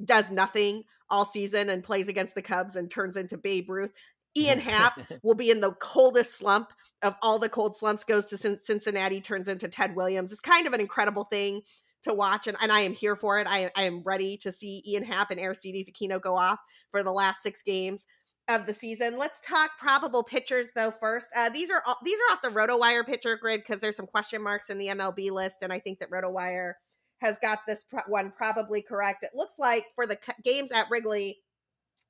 [0.04, 3.92] does nothing all season and plays against the Cubs and turns into Babe Ruth.
[4.36, 6.72] Ian Happ will be in the coldest slump
[7.02, 10.32] of all the cold slumps, goes to Cincinnati, turns into Ted Williams.
[10.32, 11.62] It's kind of an incredible thing
[12.04, 13.46] to watch, and, and I am here for it.
[13.48, 16.58] I, I am ready to see Ian Happ and Aristides Aquino go off
[16.90, 18.06] for the last six games
[18.48, 19.18] of the season.
[19.18, 21.28] Let's talk probable pitchers though first.
[21.36, 24.42] Uh, these are all, these are off the RotoWire pitcher grid because there's some question
[24.42, 26.74] marks in the MLB list, and I think that RotoWire
[27.20, 29.24] has got this pro- one probably correct.
[29.24, 31.38] It looks like for the games at Wrigley,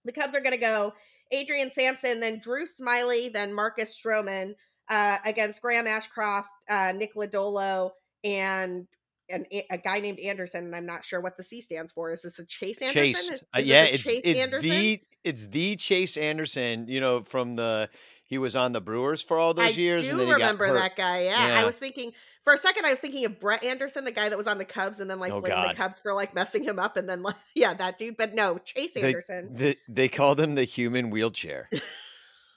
[0.05, 0.93] the Cubs are going to go
[1.31, 4.55] Adrian Sampson, then Drew Smyly, then Marcus Stroman.
[4.89, 7.91] uh, against Graham Ashcraft, uh, Nick Lodolo,
[8.23, 8.87] and
[9.29, 12.11] an, a guy named Anderson, and I'm not sure what the C stands for.
[12.11, 13.03] Is this a Chase Anderson?
[13.03, 14.69] Chase, is, is uh, yeah, it's Chase it's Anderson?
[14.69, 16.87] the it's the Chase Anderson.
[16.89, 17.89] You know, from the
[18.25, 20.03] he was on the Brewers for all those I years.
[20.03, 21.25] I do remember that guy.
[21.25, 21.49] Yeah.
[21.49, 21.61] yeah.
[21.61, 22.13] I was thinking
[22.45, 24.67] for a second, I was thinking of Brett Anderson, the guy that was on the
[24.67, 27.23] Cubs, and then like oh, blamed the Cubs for like messing him up, and then
[27.23, 28.17] like yeah, that dude.
[28.17, 29.55] But no, Chase Anderson.
[29.55, 31.69] They, they, they called him the human wheelchair.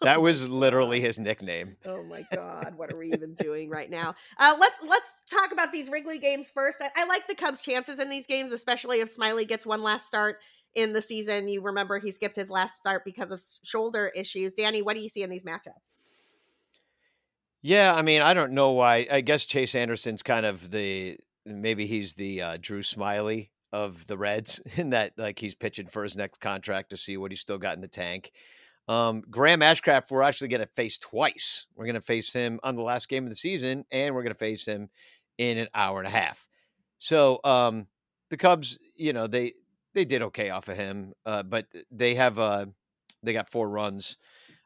[0.02, 1.78] That was literally his nickname.
[1.86, 4.14] Oh my god, what are we even doing right now?
[4.38, 6.82] Uh, let's let's talk about these Wrigley games first.
[6.82, 10.06] I, I, like the Cubs' chances in these games, especially if Smyly gets one last
[10.06, 10.38] start
[10.76, 11.48] in the season.
[11.48, 14.54] You remember he skipped his last start because of shoulder issues.
[14.54, 15.94] Danny, what do you see in these matchups?
[17.64, 19.08] Yeah, I mean, I don't know why.
[19.12, 24.18] I guess Chase Anderson's kind of the maybe he's the uh, Drew Smyly of the
[24.18, 27.58] Reds in that like he's pitching for his next contract to see what he's still
[27.58, 28.32] got in the tank.
[28.88, 31.68] Um, Graham Ashcraft, we're actually going to face twice.
[31.76, 34.34] We're going to face him on the last game of the season, and we're going
[34.34, 34.90] to face him
[35.38, 36.48] in an hour and a half.
[36.98, 37.88] So um,
[38.30, 39.54] the Cubs, you know, they
[39.94, 42.66] they did okay off of him, uh, but they have uh,
[43.24, 44.18] they got four runs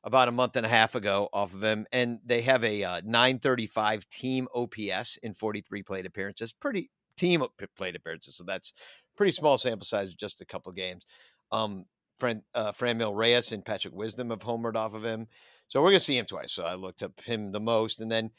[0.04, 3.02] about a month and a half ago off of him, and they have a uh,
[3.06, 6.54] 935 team OPS in 43 plate appearances.
[6.54, 7.44] Pretty team
[7.78, 8.74] plate appearances, so that's
[9.16, 11.06] pretty small sample size, just a couple games.
[11.52, 11.86] Um,
[12.22, 15.28] Fran, uh, Franmil Reyes and Patrick Wisdom have homered off of him.
[15.68, 16.54] So we're to see him twice.
[16.54, 18.00] So I looked up him the most.
[18.00, 18.30] And then,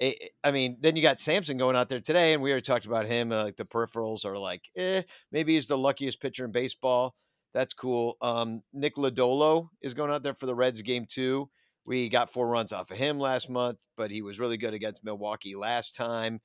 [0.00, 2.62] eh, eh, I mean, then you got Sampson going out there today, and we already
[2.62, 3.32] talked about him.
[3.32, 7.14] Uh, like the peripherals are like, eh, maybe he's the luckiest pitcher in baseball.
[7.52, 8.16] That's cool.
[8.22, 11.50] Um, Nick Lodolo is going out there for the Reds game two.
[11.84, 15.04] We got four runs off of him last month, but he was really good against
[15.04, 16.40] Milwaukee last time.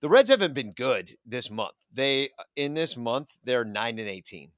[0.00, 1.76] The Reds haven't been good this month.
[1.92, 4.50] They uh, in this month they're nine and eighteen.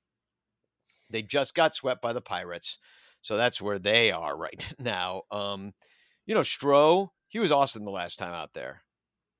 [1.11, 2.79] They just got swept by the Pirates.
[3.23, 5.23] So that's where they are right now.
[5.31, 5.73] Um,
[6.27, 8.83] you know, Stroh, he was awesome the last time out there.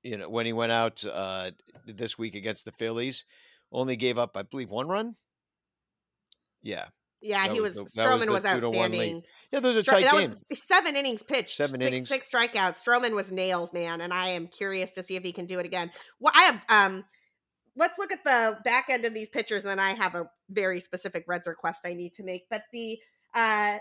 [0.03, 1.51] You know, when he went out uh,
[1.87, 3.25] this week against the Phillies,
[3.71, 5.15] only gave up, I believe, one run.
[6.61, 6.85] Yeah.
[7.21, 9.23] Yeah, that he was, was the, Stroman was, was outstanding.
[9.51, 10.45] Yeah, those are tight that games.
[10.47, 12.83] Was seven innings pitched, seven six, innings, six strikeouts.
[12.83, 15.65] Stroman was nails, man, and I am curious to see if he can do it
[15.65, 15.89] again.
[16.19, 17.03] Well, I have um
[17.77, 20.79] let's look at the back end of these pictures, and then I have a very
[20.79, 22.43] specific Reds request I need to make.
[22.49, 22.97] But the
[23.33, 23.77] uh,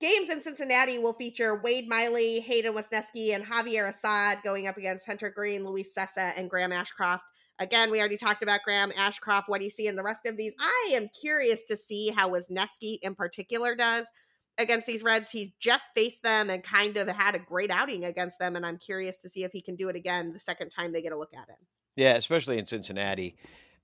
[0.00, 5.06] games in Cincinnati will feature Wade Miley, Hayden Wesneski, and Javier Assad going up against
[5.06, 7.20] Hunter Greene, Luis Cessa, and Graham Ashcraft.
[7.60, 9.44] Again, we already talked about Graham Ashcraft.
[9.48, 10.54] What do you see in the rest of these?
[10.60, 14.06] I am curious to see how Wesneski in particular does
[14.58, 15.30] against these Reds.
[15.30, 18.54] He's just faced them and kind of had a great outing against them.
[18.54, 21.02] And I'm curious to see if he can do it again the second time they
[21.02, 21.56] get a look at him.
[21.98, 23.34] Yeah, especially in Cincinnati.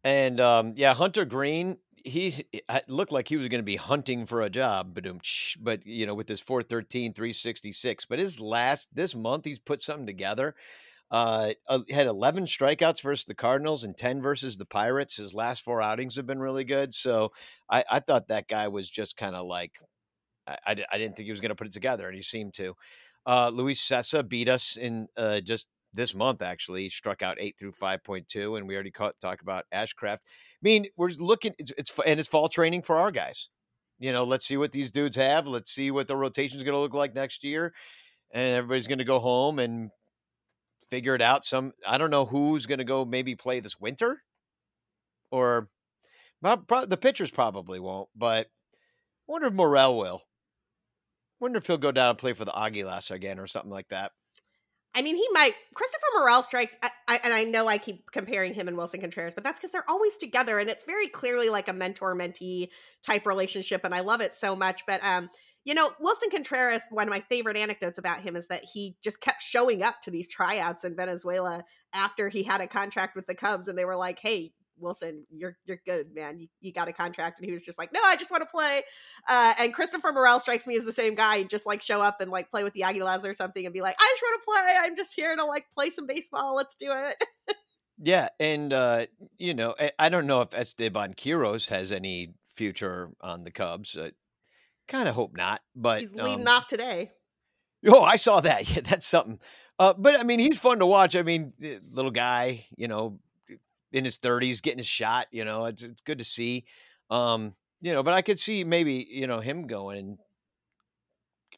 [0.04, 2.44] And um, yeah, Hunter Greene, he
[2.86, 4.96] looked like he was going to be hunting for a job,
[5.60, 8.04] but you know, with his 413, 366.
[8.04, 10.54] But his last this month, he's put something together.
[11.10, 11.54] Uh,
[11.90, 15.16] had 11 strikeouts versus the Cardinals and 10 versus the Pirates.
[15.16, 16.94] His last four outings have been really good.
[16.94, 17.32] So
[17.68, 19.72] I, I thought that guy was just kind of like,
[20.46, 22.54] I, I, I, didn't think he was going to put it together, and he seemed
[22.54, 22.74] to.
[23.26, 27.72] Uh, Luis Cessa beat us in uh, just this month actually struck out eight through
[27.72, 30.18] 5.2 and we already caught, talk about ashcraft.
[30.18, 33.48] I mean we're looking it's, it's and it's fall training for our guys.
[33.98, 35.46] You know let's see what these dudes have.
[35.46, 37.72] Let's see what the rotation is going to look like next year
[38.34, 39.90] and everybody's going to go home and
[40.90, 44.22] figure it out some i don't know who's going to go maybe play this winter
[45.30, 45.68] or
[46.42, 50.22] the pitchers probably won't but i wonder if morel will.
[51.40, 54.12] Wonder if he'll go down and play for the aguilas again or something like that
[54.94, 55.54] I mean, he might.
[55.74, 59.34] Christopher Morel strikes, I, I, and I know I keep comparing him and Willson Contreras,
[59.34, 62.68] but that's because they're always together, and it's very clearly like a mentor mentee
[63.02, 64.86] type relationship, and I love it so much.
[64.86, 65.30] But um,
[65.64, 66.82] you know, Willson Contreras.
[66.90, 70.10] One of my favorite anecdotes about him is that he just kept showing up to
[70.10, 73.96] these tryouts in Venezuela after he had a contract with the Cubs, and they were
[73.96, 76.38] like, "Hey, Willson, you're you're good, man.
[76.38, 77.38] You, you got a contract.
[77.38, 78.82] And he was just like, no, I just want to play.
[79.28, 81.38] Uh, and Christopher Morel strikes me as the same guy.
[81.38, 83.80] He'd just like show up and like play with the Aguilas or something and be
[83.80, 84.76] like, I just want to play.
[84.80, 86.54] I'm just here to like play some baseball.
[86.54, 87.24] Let's do it.
[87.98, 88.28] yeah.
[88.40, 89.06] And, uh,
[89.38, 93.96] you know, I, I, don't know if Esteban Quiroz has any future on the Cubs.
[93.96, 94.10] Uh,
[94.88, 97.12] kind of hope not, but he's leading um, off today.
[97.86, 98.68] Oh, I saw that.
[98.74, 99.38] Yeah, that's something.
[99.78, 101.16] Uh, but I mean, he's fun to watch.
[101.16, 101.52] I mean,
[101.90, 103.18] little guy, you know,
[103.94, 105.28] in his 30s getting his shot.
[105.30, 106.64] You know, it's it's good to see.
[107.10, 110.18] Um, you know, but I could see maybe you know him going and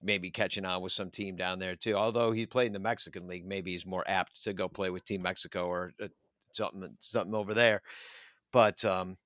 [0.03, 1.95] maybe catching on with some team down there too.
[1.95, 5.05] Although he played in the Mexican League, maybe he's more apt to go play with
[5.05, 6.09] Team Mexico or uh,
[6.53, 7.81] something something over there.
[8.53, 9.17] But um,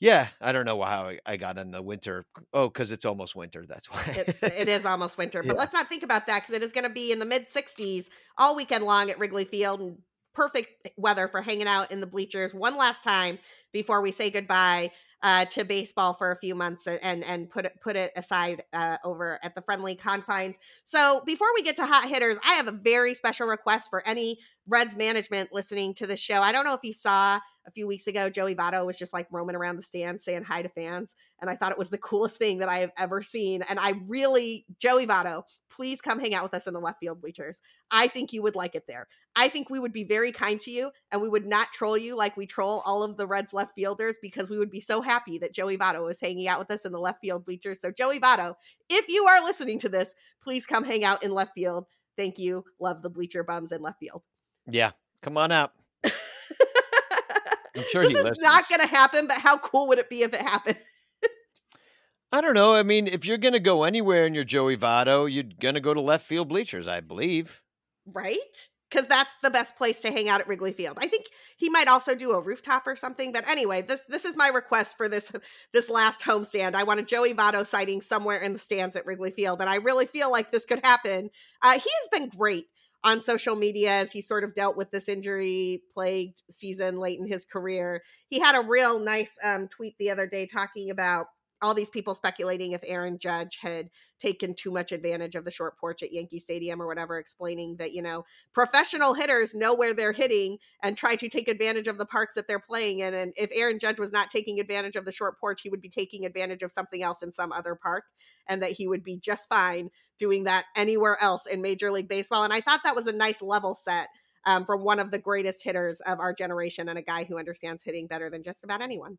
[0.00, 2.26] Yeah, I don't know how I got in the winter.
[2.52, 3.64] Oh, because it's almost winter.
[3.66, 4.02] That's why.
[4.26, 5.42] it's, it is almost winter.
[5.42, 5.60] But Yeah.
[5.60, 8.08] let's not think about that because it is going to be in the mid 60s
[8.36, 9.98] all weekend long at Wrigley Field and
[10.34, 13.38] perfect weather for hanging out in the bleachers one last time
[13.72, 14.90] before we say goodbye
[15.24, 18.98] uh, to baseball for a few months and and, put it put it aside uh,
[19.02, 20.56] over at the friendly confines.
[20.84, 24.38] So before we get to hot hitters, I have a very special request for any
[24.68, 26.40] Reds management listening to the show.
[26.42, 29.26] I don't know if you saw a few weeks ago, Joey Votto was just like
[29.30, 31.14] roaming around the stands saying hi to fans.
[31.40, 33.62] And I thought it was the coolest thing that I have ever seen.
[33.62, 37.20] And I really, Joey Votto, please come hang out with us in the left field
[37.20, 37.60] bleachers.
[37.90, 39.08] I think you would like it there.
[39.36, 42.16] I think we would be very kind to you and we would not troll you
[42.16, 45.13] like we troll all of the Reds left fielders because we would be so happy
[45.40, 47.80] that Joey Votto is hanging out with us in the left field bleachers.
[47.80, 48.54] So, Joey Votto,
[48.88, 51.86] if you are listening to this, please come hang out in left field.
[52.16, 52.64] Thank you.
[52.78, 54.22] Love the bleacher bums in left field.
[54.70, 54.92] Yeah,
[55.22, 55.74] come on up.
[56.04, 56.10] I'm
[57.90, 58.38] sure this he is listens.
[58.40, 60.78] not going to happen, but how cool would it be if it happened?
[62.32, 62.74] I don't know.
[62.74, 65.80] I mean, if you're going to go anywhere in your Joey Votto, you're going to
[65.80, 67.62] go to left field bleachers, I believe.
[68.06, 68.68] right?
[68.94, 70.98] Because that's the best place to hang out at Wrigley Field.
[71.00, 71.26] I think
[71.56, 73.32] he might also do a rooftop or something.
[73.32, 75.32] But anyway, this this is my request for this
[75.72, 76.74] this last homestand.
[76.74, 79.76] I want a Joey Votto sighting somewhere in the stands at Wrigley Field, and I
[79.76, 81.30] really feel like this could happen.
[81.60, 82.66] Uh, he has been great
[83.02, 87.26] on social media as he sort of dealt with this injury plagued season late in
[87.26, 88.02] his career.
[88.28, 91.26] He had a real nice um, tweet the other day talking about
[91.64, 93.88] all these people speculating if Aaron Judge had
[94.20, 97.92] taken too much advantage of the short porch at Yankee Stadium or whatever, explaining that,
[97.92, 102.04] you know, professional hitters know where they're hitting and try to take advantage of the
[102.04, 103.14] parks that they're playing in.
[103.14, 105.88] And if Aaron Judge was not taking advantage of the short porch, he would be
[105.88, 108.04] taking advantage of something else in some other park
[108.46, 109.88] and that he would be just fine
[110.18, 112.44] doing that anywhere else in Major League Baseball.
[112.44, 114.08] And I thought that was a nice level set.
[114.46, 117.82] Um, from one of the greatest hitters of our generation and a guy who understands
[117.82, 119.16] hitting better than just about anyone.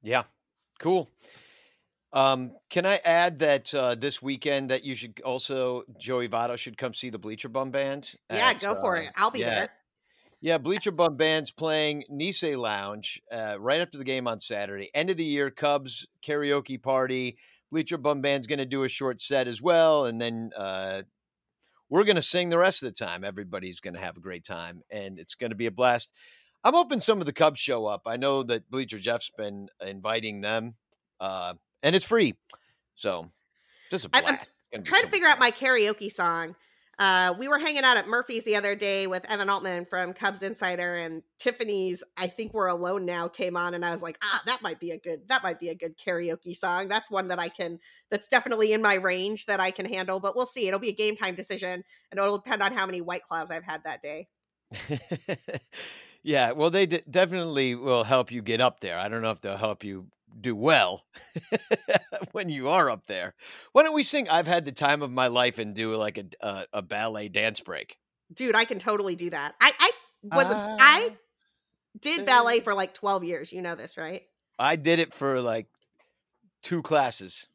[0.00, 0.22] Yeah,
[0.80, 1.08] cool.
[2.12, 6.76] Um, can I add that uh, this weekend that you should also Joey Votto should
[6.76, 8.14] come see the Bleacher Bum Band?
[8.28, 9.10] Yeah, at, go for uh, it.
[9.14, 9.68] I'll be yeah, there.
[10.40, 14.90] Yeah, Bleacher Bum Band's playing Nisei Lounge uh, right after the game on Saturday.
[14.92, 17.36] End of the year Cubs karaoke party.
[17.70, 21.02] Bleacher Bum Band's going to do a short set as well, and then uh,
[21.88, 23.22] we're going to sing the rest of the time.
[23.22, 26.12] Everybody's going to have a great time, and it's going to be a blast.
[26.62, 28.02] I'm hoping some of the Cubs show up.
[28.06, 30.74] I know that Bleacher Jeff's been inviting them,
[31.18, 32.36] uh, and it's free,
[32.94, 33.30] so
[33.90, 34.50] just a blast.
[34.72, 36.54] Gonna be trying to figure out my karaoke song.
[37.00, 40.42] Uh, we were hanging out at Murphy's the other day with Evan Altman from Cubs
[40.42, 42.04] Insider and Tiffany's.
[42.18, 44.90] I think we're alone now came on, and I was like, ah, that might be
[44.90, 46.88] a good that might be a good karaoke song.
[46.88, 47.78] That's one that I can.
[48.10, 50.20] That's definitely in my range that I can handle.
[50.20, 50.68] But we'll see.
[50.68, 53.64] It'll be a game time decision, and it'll depend on how many White Claws I've
[53.64, 54.28] had that day.
[56.22, 58.98] yeah, well, they d- definitely will help you get up there.
[58.98, 60.06] I don't know if they'll help you
[60.40, 61.04] do well
[62.32, 63.34] when you are up there.
[63.72, 66.24] Why don't we sing "I've Had the Time of My Life" and do like a
[66.40, 67.98] a, a ballet dance break?
[68.32, 69.54] Dude, I can totally do that.
[69.60, 69.90] I I
[70.36, 70.76] was a, Ah.
[70.78, 71.16] I
[72.00, 73.52] did ballet for like twelve years.
[73.52, 74.22] You know this, right?
[74.58, 75.66] I did it for like
[76.62, 77.48] two classes.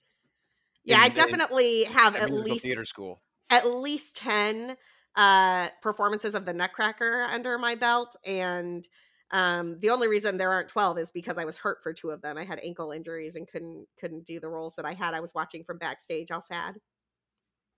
[0.84, 3.22] Yeah, I in- in- definitely have at at least theater school.
[3.50, 4.76] at least 10
[5.16, 8.88] uh performances of the nutcracker under my belt and
[9.32, 12.22] um the only reason there aren't 12 is because i was hurt for two of
[12.22, 15.20] them i had ankle injuries and couldn't couldn't do the roles that i had i
[15.20, 16.76] was watching from backstage all sad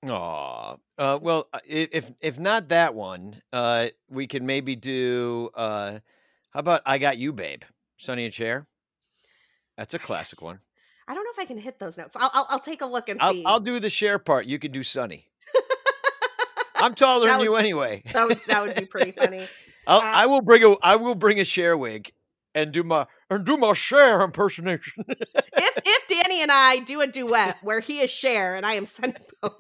[0.08, 0.76] Aw.
[0.98, 5.50] Uh, well, uh, if if not that one, uh, we can maybe do.
[5.56, 6.00] Uh,
[6.52, 7.64] how about "I Got You, Babe"?
[7.98, 8.68] Sonny and Cher.
[9.76, 10.60] That's a classic one.
[11.08, 13.10] i don't know if i can hit those notes i'll i'll, I'll take a look
[13.10, 14.46] and I'll, see I'll do the Cher part.
[14.46, 15.30] You can do Sonny.
[16.80, 18.04] I'm taller than you anyway.
[18.14, 19.48] that would that would be pretty funny
[19.86, 22.12] I'll, uh, I will bring a I will bring a Cher wig
[22.54, 25.04] and do my and do my Cher impersonation.
[25.08, 28.86] if if danny and i do a duet where he is Cher and i am
[28.88, 29.56] Sonny Bono,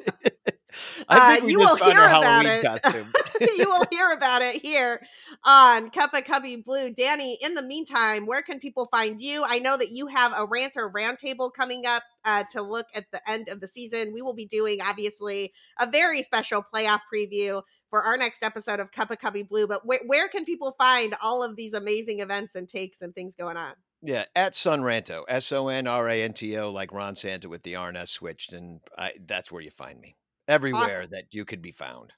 [1.09, 2.63] I think Uh, we you just will hear about Halloween it.
[2.63, 3.13] costume.
[3.57, 5.01] you will hear about it here
[5.45, 6.89] on Cup of Cubby Blue.
[6.91, 9.43] Danny, in the meantime, where can people find you?
[9.45, 13.21] I know that you have a ranter roundtable coming up uh, to look at the
[13.29, 14.13] end of the season.
[14.13, 18.91] We will be doing, obviously, a very special playoff preview for our next episode of
[18.91, 19.67] Cup of Cubby Blue.
[19.67, 23.35] But where, where can people find all of these amazing events and takes and things
[23.35, 23.73] going on?
[24.03, 27.63] Yeah, at Sonranto, S O N R A N T O, like Ron Santo with
[27.63, 30.15] the RNS switched, and I, that's where you find me.
[30.47, 31.11] Everywhere Awesome.
[31.11, 32.13] that you could be found.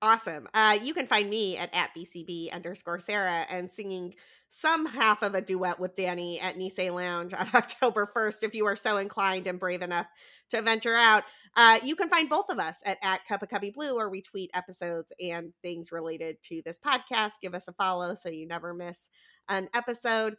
[0.00, 0.46] Awesome.
[0.54, 4.14] Uh, you can find me at, at BCB underscore Sarah and singing
[4.48, 8.64] some half of a duet with Danny at Nisei Lounge on October 1st if you
[8.66, 10.06] are so inclined and brave enough
[10.50, 11.24] to venture out.
[11.56, 14.22] Uh, you can find both of us at, at Cup of Cubby Blue where we
[14.22, 17.32] tweet episodes and things related to this podcast.
[17.42, 19.10] Give us a follow so you never miss
[19.48, 20.36] an episode.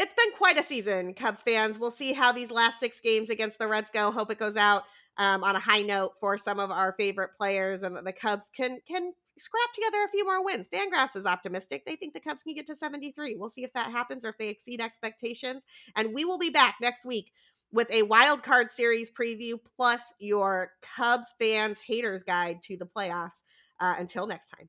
[0.00, 1.78] It's been quite a season, Cubs fans.
[1.78, 4.10] We'll see how these last six games against the Reds go.
[4.10, 4.84] Hope it goes out
[5.18, 8.78] um, on a high note for some of our favorite players, and the Cubs can
[8.88, 10.68] can scrap together a few more wins.
[10.68, 13.36] Fangraphs is optimistic; they think the Cubs can get to seventy three.
[13.36, 15.64] We'll see if that happens or if they exceed expectations.
[15.94, 17.30] And we will be back next week
[17.70, 23.42] with a wild card series preview plus your Cubs fans haters guide to the playoffs.
[23.78, 24.68] Uh, until next time.